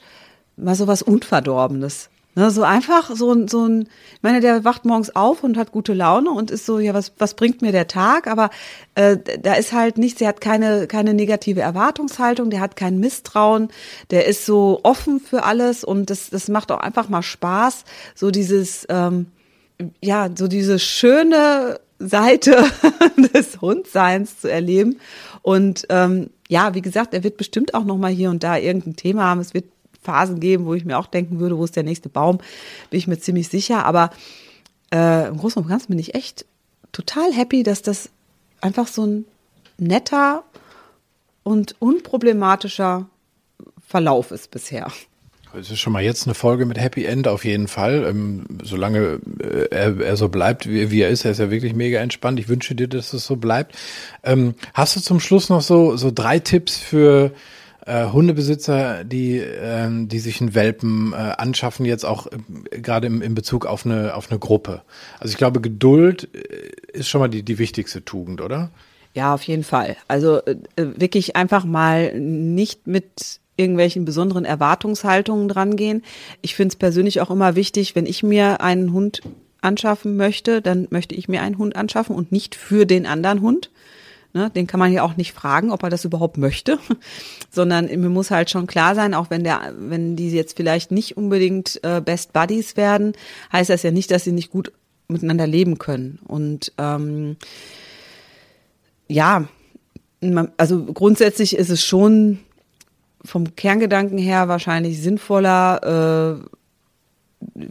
mal 0.62 0.76
so 0.76 0.88
was 0.88 1.02
Unverdorbenes. 1.02 2.10
Ne, 2.36 2.52
so 2.52 2.62
einfach 2.62 3.10
so 3.16 3.34
ein, 3.34 3.48
so 3.48 3.66
ein, 3.66 3.82
ich 3.82 4.22
meine, 4.22 4.40
der 4.40 4.64
wacht 4.64 4.86
morgens 4.86 5.16
auf 5.16 5.44
und 5.44 5.58
hat 5.58 5.72
gute 5.72 5.94
Laune 5.94 6.30
und 6.30 6.52
ist 6.52 6.66
so, 6.66 6.78
ja, 6.78 6.94
was, 6.94 7.12
was 7.18 7.34
bringt 7.34 7.64
mir 7.64 7.72
der 7.72 7.88
Tag? 7.88 8.28
Aber 8.28 8.52
äh, 8.94 9.18
da 9.42 9.56
ist 9.56 9.74
halt 9.74 9.98
nichts, 9.98 10.20
der 10.20 10.28
hat 10.28 10.40
keine, 10.40 10.86
keine 10.86 11.16
negative 11.16 11.62
Erwartungshaltung, 11.62 12.52
der 12.52 12.60
hat 12.60 12.76
kein 12.76 13.00
Misstrauen, 13.00 13.70
der 14.12 14.28
ist 14.28 14.46
so 14.46 14.80
offen 14.84 15.20
für 15.20 15.44
alles 15.44 15.84
und 15.84 16.12
das, 16.12 16.30
das 16.30 16.50
macht 16.50 16.72
auch 16.72 16.80
einfach 16.80 17.10
mal 17.10 17.24
Spaß, 17.24 17.84
so 18.14 18.30
dieses, 18.30 18.86
ähm, 18.90 19.26
ja, 20.00 20.30
so 20.34 20.48
diese 20.48 20.78
schöne 20.78 21.80
Seite 21.98 22.64
des 23.34 23.60
Hundseins 23.60 24.40
zu 24.40 24.52
erleben. 24.52 25.00
Und 25.42 25.88
ähm, 25.90 26.30
ja, 26.48 26.74
wie 26.76 26.82
gesagt, 26.82 27.14
er 27.14 27.24
wird 27.24 27.38
bestimmt 27.38 27.74
auch 27.74 27.86
noch 27.86 27.98
mal 27.98 28.12
hier 28.12 28.30
und 28.30 28.44
da 28.44 28.56
irgendein 28.56 28.96
Thema 28.96 29.24
haben. 29.24 29.40
Es 29.40 29.54
wird 29.54 29.66
Phasen 30.02 30.40
geben, 30.40 30.66
wo 30.66 30.74
ich 30.74 30.86
mir 30.86 30.98
auch 30.98 31.08
denken 31.08 31.40
würde, 31.40 31.58
wo 31.58 31.64
ist 31.64 31.76
der 31.76 31.84
nächste 31.84 32.10
Baum, 32.10 32.40
bin 32.90 33.00
ich 33.00 33.08
mir 33.08 33.20
ziemlich 33.20 33.50
sicher. 33.50 33.86
Aber 33.86 34.12
äh, 34.94 35.28
im 35.28 35.38
Großen 35.38 35.62
und 35.62 35.70
Ganzen 35.70 35.90
bin 35.90 36.00
ich 36.00 36.16
echt 36.16 36.46
total 36.92 37.32
happy, 37.34 37.64
dass 37.64 37.82
das 37.82 38.10
einfach 38.62 38.88
so 38.88 39.06
ein 39.06 39.26
netter 39.78 40.44
und 41.44 41.76
unproblematischer 41.80 43.08
Verlauf 43.86 44.32
ist 44.32 44.52
bisher. 44.52 44.92
Es 45.58 45.72
ist 45.72 45.80
schon 45.80 45.94
mal 45.94 46.04
jetzt 46.04 46.28
eine 46.28 46.36
Folge 46.36 46.68
mit 46.68 46.78
Happy 46.78 47.06
End 47.06 47.28
auf 47.28 47.44
jeden 47.44 47.68
Fall. 47.68 48.06
Ähm, 48.08 48.46
solange 48.62 49.20
äh, 49.40 49.68
er, 49.72 50.00
er, 50.00 50.16
so 50.16 50.30
bleibt, 50.30 50.70
wie, 50.70 50.92
wie, 50.92 51.02
er 51.02 51.10
ist, 51.10 51.26
er 51.26 51.32
ist 51.32 51.40
ja 51.40 51.50
wirklich 51.50 51.74
mega 51.74 52.00
entspannt. 52.00 52.40
Ich 52.40 52.50
wünsche 52.50 52.76
dir, 52.76 52.88
dass 52.88 53.14
es 53.14 53.26
so 53.26 53.36
bleibt. 53.36 53.76
Ähm, 54.24 54.54
hast 54.76 54.96
du 54.96 55.00
zum 55.00 55.20
Schluss 55.20 55.50
noch 55.50 55.62
so, 55.62 55.98
so 55.98 56.12
drei 56.12 56.38
Tipps 56.38 56.78
für 56.78 57.32
äh, 57.86 58.08
Hundebesitzer, 58.08 59.04
die, 59.04 59.38
äh, 59.38 59.88
die 59.90 60.20
sich 60.20 60.42
einen 60.42 60.54
Welpen 60.56 61.14
äh, 61.14 61.16
anschaffen, 61.16 61.86
jetzt 61.86 62.06
auch 62.06 62.28
äh, 62.28 62.80
gerade 62.80 63.08
im, 63.08 63.22
in 63.22 63.36
Bezug 63.36 63.66
auf 63.66 63.86
eine, 63.86 64.16
auf 64.16 64.30
eine 64.30 64.40
Gruppe. 64.40 64.82
Also 65.20 65.32
ich 65.32 65.38
glaube, 65.38 65.62
Geduld 65.62 66.30
äh, 66.34 66.98
ist 66.98 67.10
schon 67.10 67.22
mal 67.22 67.30
die, 67.30 67.44
die 67.44 67.58
wichtigste 67.58 68.04
Tugend, 68.04 68.42
oder? 68.42 68.72
Ja, 69.14 69.34
auf 69.34 69.44
jeden 69.44 69.64
Fall. 69.64 69.98
Also 70.08 70.38
äh, 70.46 70.56
wirklich 70.76 71.36
einfach 71.36 71.66
mal 71.66 72.18
nicht 72.20 72.88
mit 72.88 73.40
irgendwelchen 73.58 74.06
besonderen 74.06 74.46
Erwartungshaltungen 74.46 75.50
drangehen. 75.50 76.04
Ich 76.42 76.56
finde 76.56 76.74
es 76.74 76.76
persönlich 76.78 77.20
auch 77.22 77.30
immer 77.30 77.56
wichtig, 77.56 77.96
wenn 77.96 78.06
ich 78.06 78.24
mir 78.24 78.62
einen 78.62 78.94
Hund 78.94 79.22
anschaffen 79.62 80.16
möchte, 80.16 80.62
dann 80.62 80.88
möchte 80.90 81.16
ich 81.16 81.28
mir 81.28 81.42
einen 81.42 81.58
Hund 81.58 81.76
anschaffen 81.76 82.16
und 82.16 82.32
nicht 82.32 82.56
für 82.56 82.86
den 82.86 83.06
anderen 83.06 83.42
Hund. 83.42 83.70
Ne, 84.32 84.52
den 84.52 84.68
kann 84.68 84.80
man 84.80 84.94
ja 84.94 85.02
auch 85.02 85.18
nicht 85.18 85.34
fragen, 85.34 85.72
ob 85.72 85.82
er 85.82 85.90
das 85.90 86.06
überhaupt 86.06 86.38
möchte, 86.38 86.78
sondern 87.50 87.86
mir 87.88 88.10
muss 88.10 88.30
halt 88.30 88.52
schon 88.52 88.68
klar 88.68 88.94
sein, 88.94 89.16
auch 89.16 89.32
wenn 89.32 89.44
der, 89.44 89.74
wenn 89.76 90.16
die 90.16 90.30
jetzt 90.30 90.56
vielleicht 90.56 90.92
nicht 90.92 91.18
unbedingt 91.18 91.84
äh, 91.84 92.00
Best 92.00 92.32
Buddies 92.32 92.78
werden, 92.78 93.14
heißt 93.52 93.72
das 93.72 93.82
ja 93.82 93.90
nicht, 93.90 94.12
dass 94.12 94.26
sie 94.26 94.32
nicht 94.32 94.52
gut 94.52 94.72
miteinander 95.08 95.48
leben 95.48 95.80
können. 95.80 96.20
Und 96.28 96.72
ähm, 96.78 97.38
ja, 99.08 99.48
man, 100.22 100.52
also 100.58 100.86
grundsätzlich 100.86 101.56
ist 101.56 101.72
es 101.72 101.84
schon 101.84 102.38
vom 103.26 103.56
Kerngedanken 103.56 104.20
her 104.20 104.48
wahrscheinlich 104.48 105.02
sinnvoller, 105.02 106.40
äh, 106.46 107.68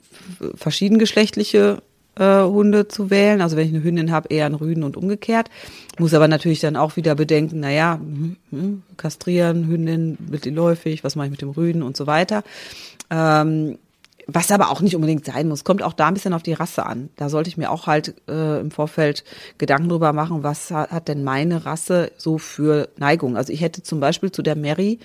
verschiedengeschlechtliche 0.56 1.82
äh, 2.18 2.42
Hunde 2.42 2.88
zu 2.88 3.10
wählen. 3.10 3.40
Also 3.40 3.56
wenn 3.56 3.66
ich 3.66 3.74
eine 3.74 3.82
Hündin 3.82 4.10
habe, 4.10 4.28
eher 4.28 4.46
einen 4.46 4.54
Rüden 4.54 4.82
und 4.82 4.96
umgekehrt. 4.96 5.48
Muss 5.98 6.14
aber 6.14 6.28
natürlich 6.28 6.60
dann 6.60 6.76
auch 6.76 6.96
wieder 6.96 7.14
bedenken, 7.14 7.60
naja, 7.60 7.94
hm, 8.00 8.36
hm, 8.50 8.82
kastrieren, 8.96 9.66
Hündin, 9.66 10.18
läufig, 10.44 11.04
was 11.04 11.16
mache 11.16 11.26
ich 11.26 11.30
mit 11.30 11.42
dem 11.42 11.50
Rüden 11.50 11.82
und 11.82 11.96
so 11.96 12.06
weiter. 12.06 12.42
Ähm, 13.10 13.78
was 14.30 14.52
aber 14.52 14.70
auch 14.70 14.82
nicht 14.82 14.94
unbedingt 14.94 15.24
sein 15.24 15.48
muss, 15.48 15.64
kommt 15.64 15.82
auch 15.82 15.94
da 15.94 16.08
ein 16.08 16.14
bisschen 16.14 16.34
auf 16.34 16.42
die 16.42 16.52
Rasse 16.52 16.84
an. 16.84 17.08
Da 17.16 17.30
sollte 17.30 17.48
ich 17.48 17.56
mir 17.56 17.70
auch 17.70 17.86
halt 17.86 18.14
äh, 18.28 18.60
im 18.60 18.70
Vorfeld 18.70 19.24
Gedanken 19.56 19.88
drüber 19.88 20.12
machen, 20.12 20.42
was 20.42 20.70
hat, 20.70 20.90
hat 20.90 21.08
denn 21.08 21.24
meine 21.24 21.64
Rasse 21.64 22.12
so 22.18 22.36
für 22.36 22.90
Neigung. 22.98 23.38
Also 23.38 23.54
ich 23.54 23.62
hätte 23.62 23.82
zum 23.82 24.00
Beispiel 24.00 24.30
zu 24.30 24.42
der 24.42 24.54
Mary 24.54 24.98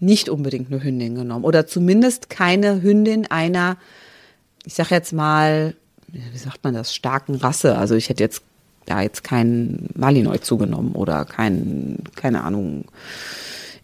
nicht 0.00 0.28
unbedingt 0.28 0.70
eine 0.70 0.84
Hündin 0.84 1.14
genommen 1.14 1.46
oder 1.46 1.66
zumindest 1.66 2.28
keine 2.28 2.82
Hündin 2.82 3.26
einer, 3.30 3.78
ich 4.66 4.74
sag 4.74 4.90
jetzt 4.90 5.14
mal, 5.14 5.74
wie 6.08 6.38
sagt 6.38 6.64
man 6.64 6.74
das, 6.74 6.94
starken 6.94 7.36
Rasse. 7.36 7.76
Also 7.76 7.94
ich 7.94 8.08
hätte 8.08 8.22
jetzt 8.22 8.42
da 8.86 9.02
jetzt 9.02 9.22
keinen 9.22 9.90
Malinois 9.94 10.38
zugenommen 10.38 10.92
oder 10.92 11.24
kein, 11.24 11.98
keine 12.16 12.42
Ahnung, 12.42 12.86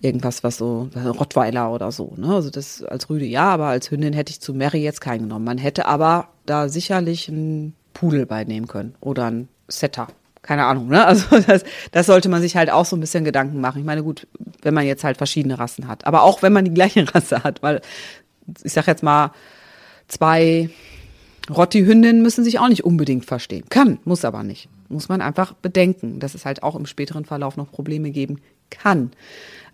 irgendwas, 0.00 0.44
was 0.44 0.56
so, 0.58 0.88
Rottweiler 0.94 1.72
oder 1.72 1.90
so. 1.92 2.14
Ne? 2.16 2.34
Also 2.34 2.50
das 2.50 2.82
als 2.82 3.08
Rüde 3.08 3.24
ja, 3.24 3.48
aber 3.48 3.66
als 3.66 3.90
Hündin 3.90 4.12
hätte 4.12 4.30
ich 4.30 4.40
zu 4.40 4.54
Mary 4.54 4.82
jetzt 4.82 5.00
keinen 5.00 5.22
genommen. 5.22 5.44
Man 5.44 5.58
hätte 5.58 5.86
aber 5.86 6.28
da 6.46 6.68
sicherlich 6.68 7.28
einen 7.28 7.74
Pudel 7.94 8.26
beinehmen 8.26 8.68
können 8.68 8.94
oder 9.00 9.26
einen 9.26 9.48
Setter. 9.68 10.08
Keine 10.42 10.66
Ahnung, 10.66 10.88
ne? 10.88 11.06
Also 11.06 11.38
das, 11.46 11.64
das 11.92 12.06
sollte 12.06 12.28
man 12.28 12.42
sich 12.42 12.56
halt 12.56 12.70
auch 12.70 12.84
so 12.84 12.96
ein 12.96 13.00
bisschen 13.00 13.24
Gedanken 13.24 13.60
machen. 13.60 13.78
Ich 13.78 13.84
meine, 13.84 14.02
gut, 14.02 14.26
wenn 14.62 14.74
man 14.74 14.84
jetzt 14.84 15.04
halt 15.04 15.16
verschiedene 15.16 15.58
Rassen 15.58 15.88
hat. 15.88 16.06
Aber 16.06 16.22
auch 16.22 16.42
wenn 16.42 16.52
man 16.52 16.66
die 16.66 16.74
gleiche 16.74 17.04
Rasse 17.14 17.42
hat, 17.42 17.62
weil 17.62 17.80
ich 18.62 18.72
sag 18.74 18.86
jetzt 18.86 19.02
mal, 19.02 19.30
zwei 20.08 20.68
Rotti-Hündinnen 21.50 22.22
müssen 22.22 22.44
sich 22.44 22.58
auch 22.58 22.68
nicht 22.68 22.84
unbedingt 22.84 23.24
verstehen. 23.24 23.64
Kann, 23.68 23.98
muss 24.04 24.24
aber 24.24 24.42
nicht. 24.42 24.68
Muss 24.88 25.08
man 25.08 25.20
einfach 25.20 25.52
bedenken, 25.52 26.20
dass 26.20 26.34
es 26.34 26.44
halt 26.44 26.62
auch 26.62 26.74
im 26.74 26.86
späteren 26.86 27.24
Verlauf 27.24 27.56
noch 27.56 27.70
Probleme 27.70 28.10
geben 28.10 28.40
kann. 28.70 29.10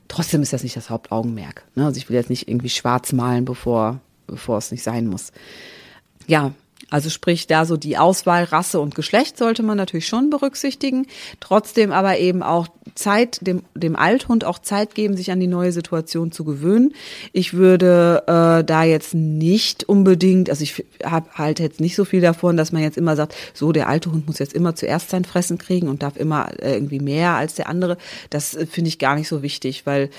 Trotzdem 0.09 0.43
ist 0.43 0.53
das 0.53 0.65
nicht 0.65 0.77
das 0.77 0.91
Hauptaugenmerk. 0.91 1.65
Ne? 1.77 1.87
Also 1.87 1.99
ich 1.99 2.09
will 2.09 2.17
jetzt 2.17 2.31
nicht 2.31 2.49
irgendwie 2.49 2.71
schwarz 2.71 3.13
malen, 3.13 3.45
bevor, 3.45 4.01
bevor 4.27 4.59
es 4.59 4.73
nicht 4.73 4.83
sein 4.83 5.07
muss. 5.07 5.33
Ja, 6.27 6.53
Also 6.91 7.09
sprich, 7.09 7.47
da 7.47 7.65
so 7.65 7.77
die 7.77 7.97
Auswahl 7.97 8.45
Rasse 8.45 8.81
und 8.81 8.95
Geschlecht 8.95 9.39
sollte 9.39 9.63
man 9.63 9.77
natürlich 9.77 10.07
schon 10.07 10.29
berücksichtigen. 10.29 11.07
Trotzdem 11.39 11.93
aber 11.93 12.19
eben 12.19 12.43
auch 12.43 12.69
Zeit, 12.95 13.39
dem, 13.47 13.63
dem 13.75 13.97
Althund 13.97 14.45
auch 14.45 14.59
Zeit 14.59 14.95
geben, 14.95 15.17
sich 15.17 15.31
an 15.31 15.41
die 15.41 15.47
neue 15.47 15.73
Situation 15.73 16.33
zu 16.33 16.45
gewöhnen. 16.45 16.95
Ich 17.33 17.55
würde 17.55 18.25
äh, 18.27 18.65
da 18.65 18.83
jetzt 18.83 19.15
nicht 19.15 19.85
unbedingt, 19.85 20.51
also 20.51 20.63
ich 20.63 20.85
habe 21.05 21.31
halt 21.35 21.61
jetzt 21.61 21.81
nicht 21.81 21.95
so 21.95 22.05
viel 22.05 22.21
davon, 22.21 22.57
dass 22.57 22.73
man 22.73 22.83
jetzt 22.83 22.99
immer 22.99 23.17
sagt, 23.17 23.35
so 23.55 23.73
der 23.73 23.89
alte 23.89 24.11
Hund 24.11 24.27
muss 24.27 24.39
jetzt 24.39 24.55
immer 24.55 24.75
zuerst 24.75 25.11
sein 25.11 25.25
Fressen 25.25 25.59
kriegen 25.59 25.89
und 25.89 26.03
darf 26.03 26.17
immer 26.17 26.51
äh, 26.61 26.75
irgendwie 26.75 27.01
mehr 27.01 27.35
als 27.35 27.55
der 27.55 27.69
andere. 27.69 27.97
Das 28.31 28.55
äh, 28.55 28.67
finde 28.67 28.89
ich 28.89 28.99
gar 28.99 29.15
nicht 29.15 29.29
so 29.29 29.43
wichtig, 29.43 29.87
weil 29.87 30.11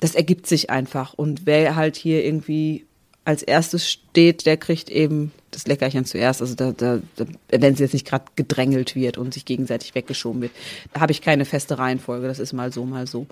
das 0.00 0.14
ergibt 0.14 0.46
sich 0.46 0.70
einfach. 0.70 1.14
Und 1.14 1.46
wer 1.46 1.76
halt 1.76 1.96
hier 1.96 2.24
irgendwie 2.24 2.86
als 3.24 3.42
erstes 3.42 3.88
steht, 3.88 4.46
der 4.46 4.56
kriegt 4.56 4.90
eben 4.90 5.32
das 5.50 5.66
Leckerchen 5.66 6.04
zuerst. 6.04 6.40
Also 6.40 6.54
da, 6.54 6.72
da, 6.72 6.98
da 7.16 7.24
wenn 7.50 7.74
es 7.74 7.78
jetzt 7.78 7.92
nicht 7.92 8.06
gerade 8.06 8.24
gedrängelt 8.36 8.96
wird 8.96 9.18
und 9.18 9.32
sich 9.32 9.44
gegenseitig 9.44 9.94
weggeschoben 9.94 10.42
wird, 10.42 10.52
da 10.92 11.00
habe 11.00 11.12
ich 11.12 11.20
keine 11.20 11.44
feste 11.44 11.78
Reihenfolge. 11.78 12.26
Das 12.26 12.38
ist 12.38 12.52
mal 12.52 12.72
so, 12.72 12.84
mal 12.84 13.06
so. 13.06 13.26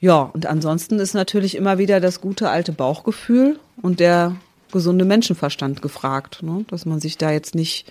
Ja, 0.00 0.22
und 0.22 0.46
ansonsten 0.46 0.98
ist 0.98 1.14
natürlich 1.14 1.54
immer 1.56 1.78
wieder 1.78 2.00
das 2.00 2.20
gute 2.20 2.48
alte 2.50 2.72
Bauchgefühl 2.72 3.58
und 3.82 4.00
der 4.00 4.36
gesunde 4.72 5.04
Menschenverstand 5.04 5.82
gefragt, 5.82 6.42
ne? 6.42 6.64
dass 6.68 6.86
man 6.86 7.00
sich 7.00 7.16
da 7.18 7.30
jetzt 7.30 7.54
nicht, 7.54 7.90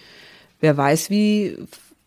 wer 0.60 0.78
weiß 0.78 1.10
wie 1.10 1.58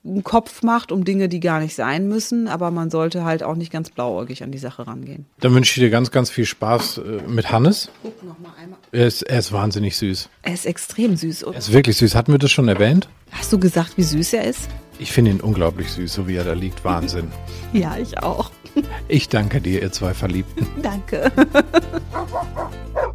einen 0.09 0.25
Kopf 0.25 0.63
macht 0.63 0.93
um 0.93 1.05
Dinge, 1.05 1.29
die 1.29 1.41
gar 1.41 1.61
nicht 1.61 1.75
sein 1.75 2.09
müssen, 2.09 2.49
aber 2.49 2.71
man 2.71 2.91
sollte 2.91 3.25
halt 3.25 3.43
auch 3.43 3.55
nicht 3.55 3.71
ganz 3.71 3.91
blauäugig 3.91 4.43
an 4.43 4.51
die 4.51 4.59
Sache 4.59 4.87
rangehen. 4.87 5.27
Dann 5.41 5.55
wünsche 5.55 5.71
ich 5.79 5.85
dir 5.85 5.91
ganz, 5.91 6.11
ganz 6.11 6.31
viel 6.31 6.45
Spaß 6.45 6.99
äh, 6.99 7.01
mit 7.29 7.51
Hannes. 7.53 7.91
Guck 8.03 8.23
noch 8.25 8.39
mal 8.39 8.53
einmal. 8.61 8.79
Er 8.93 9.07
ist, 9.07 9.23
er 9.23 9.39
ist 9.39 9.53
wahnsinnig 9.53 9.97
süß. 9.97 10.29
Er 10.43 10.55
ist 10.55 10.67
extrem 10.67 11.17
süß. 11.17 11.45
Oder? 11.45 11.55
Er 11.55 11.59
ist 11.59 11.73
wirklich 11.73 11.97
süß. 11.97 12.15
Hatten 12.15 12.33
wir 12.33 12.39
das 12.39 12.51
schon 12.51 12.69
erwähnt? 12.69 13.09
Hast 13.31 13.53
du 13.53 13.59
gesagt, 13.59 13.97
wie 13.97 14.03
süß 14.03 14.33
er 14.33 14.45
ist? 14.45 14.69
Ich 14.99 15.13
finde 15.13 15.31
ihn 15.33 15.41
unglaublich 15.41 15.91
süß, 15.93 16.13
so 16.13 16.27
wie 16.27 16.37
er 16.37 16.45
da 16.45 16.55
liegt. 16.55 16.85
Wahnsinn. 16.85 17.31
ja, 17.73 17.97
ich 17.97 18.19
auch. 18.19 18.51
Ich 19.09 19.29
danke 19.29 19.61
dir, 19.61 19.83
ihr 19.83 19.93
zwei 19.93 20.15
Verliebten. 20.15 20.67
danke. 20.83 21.31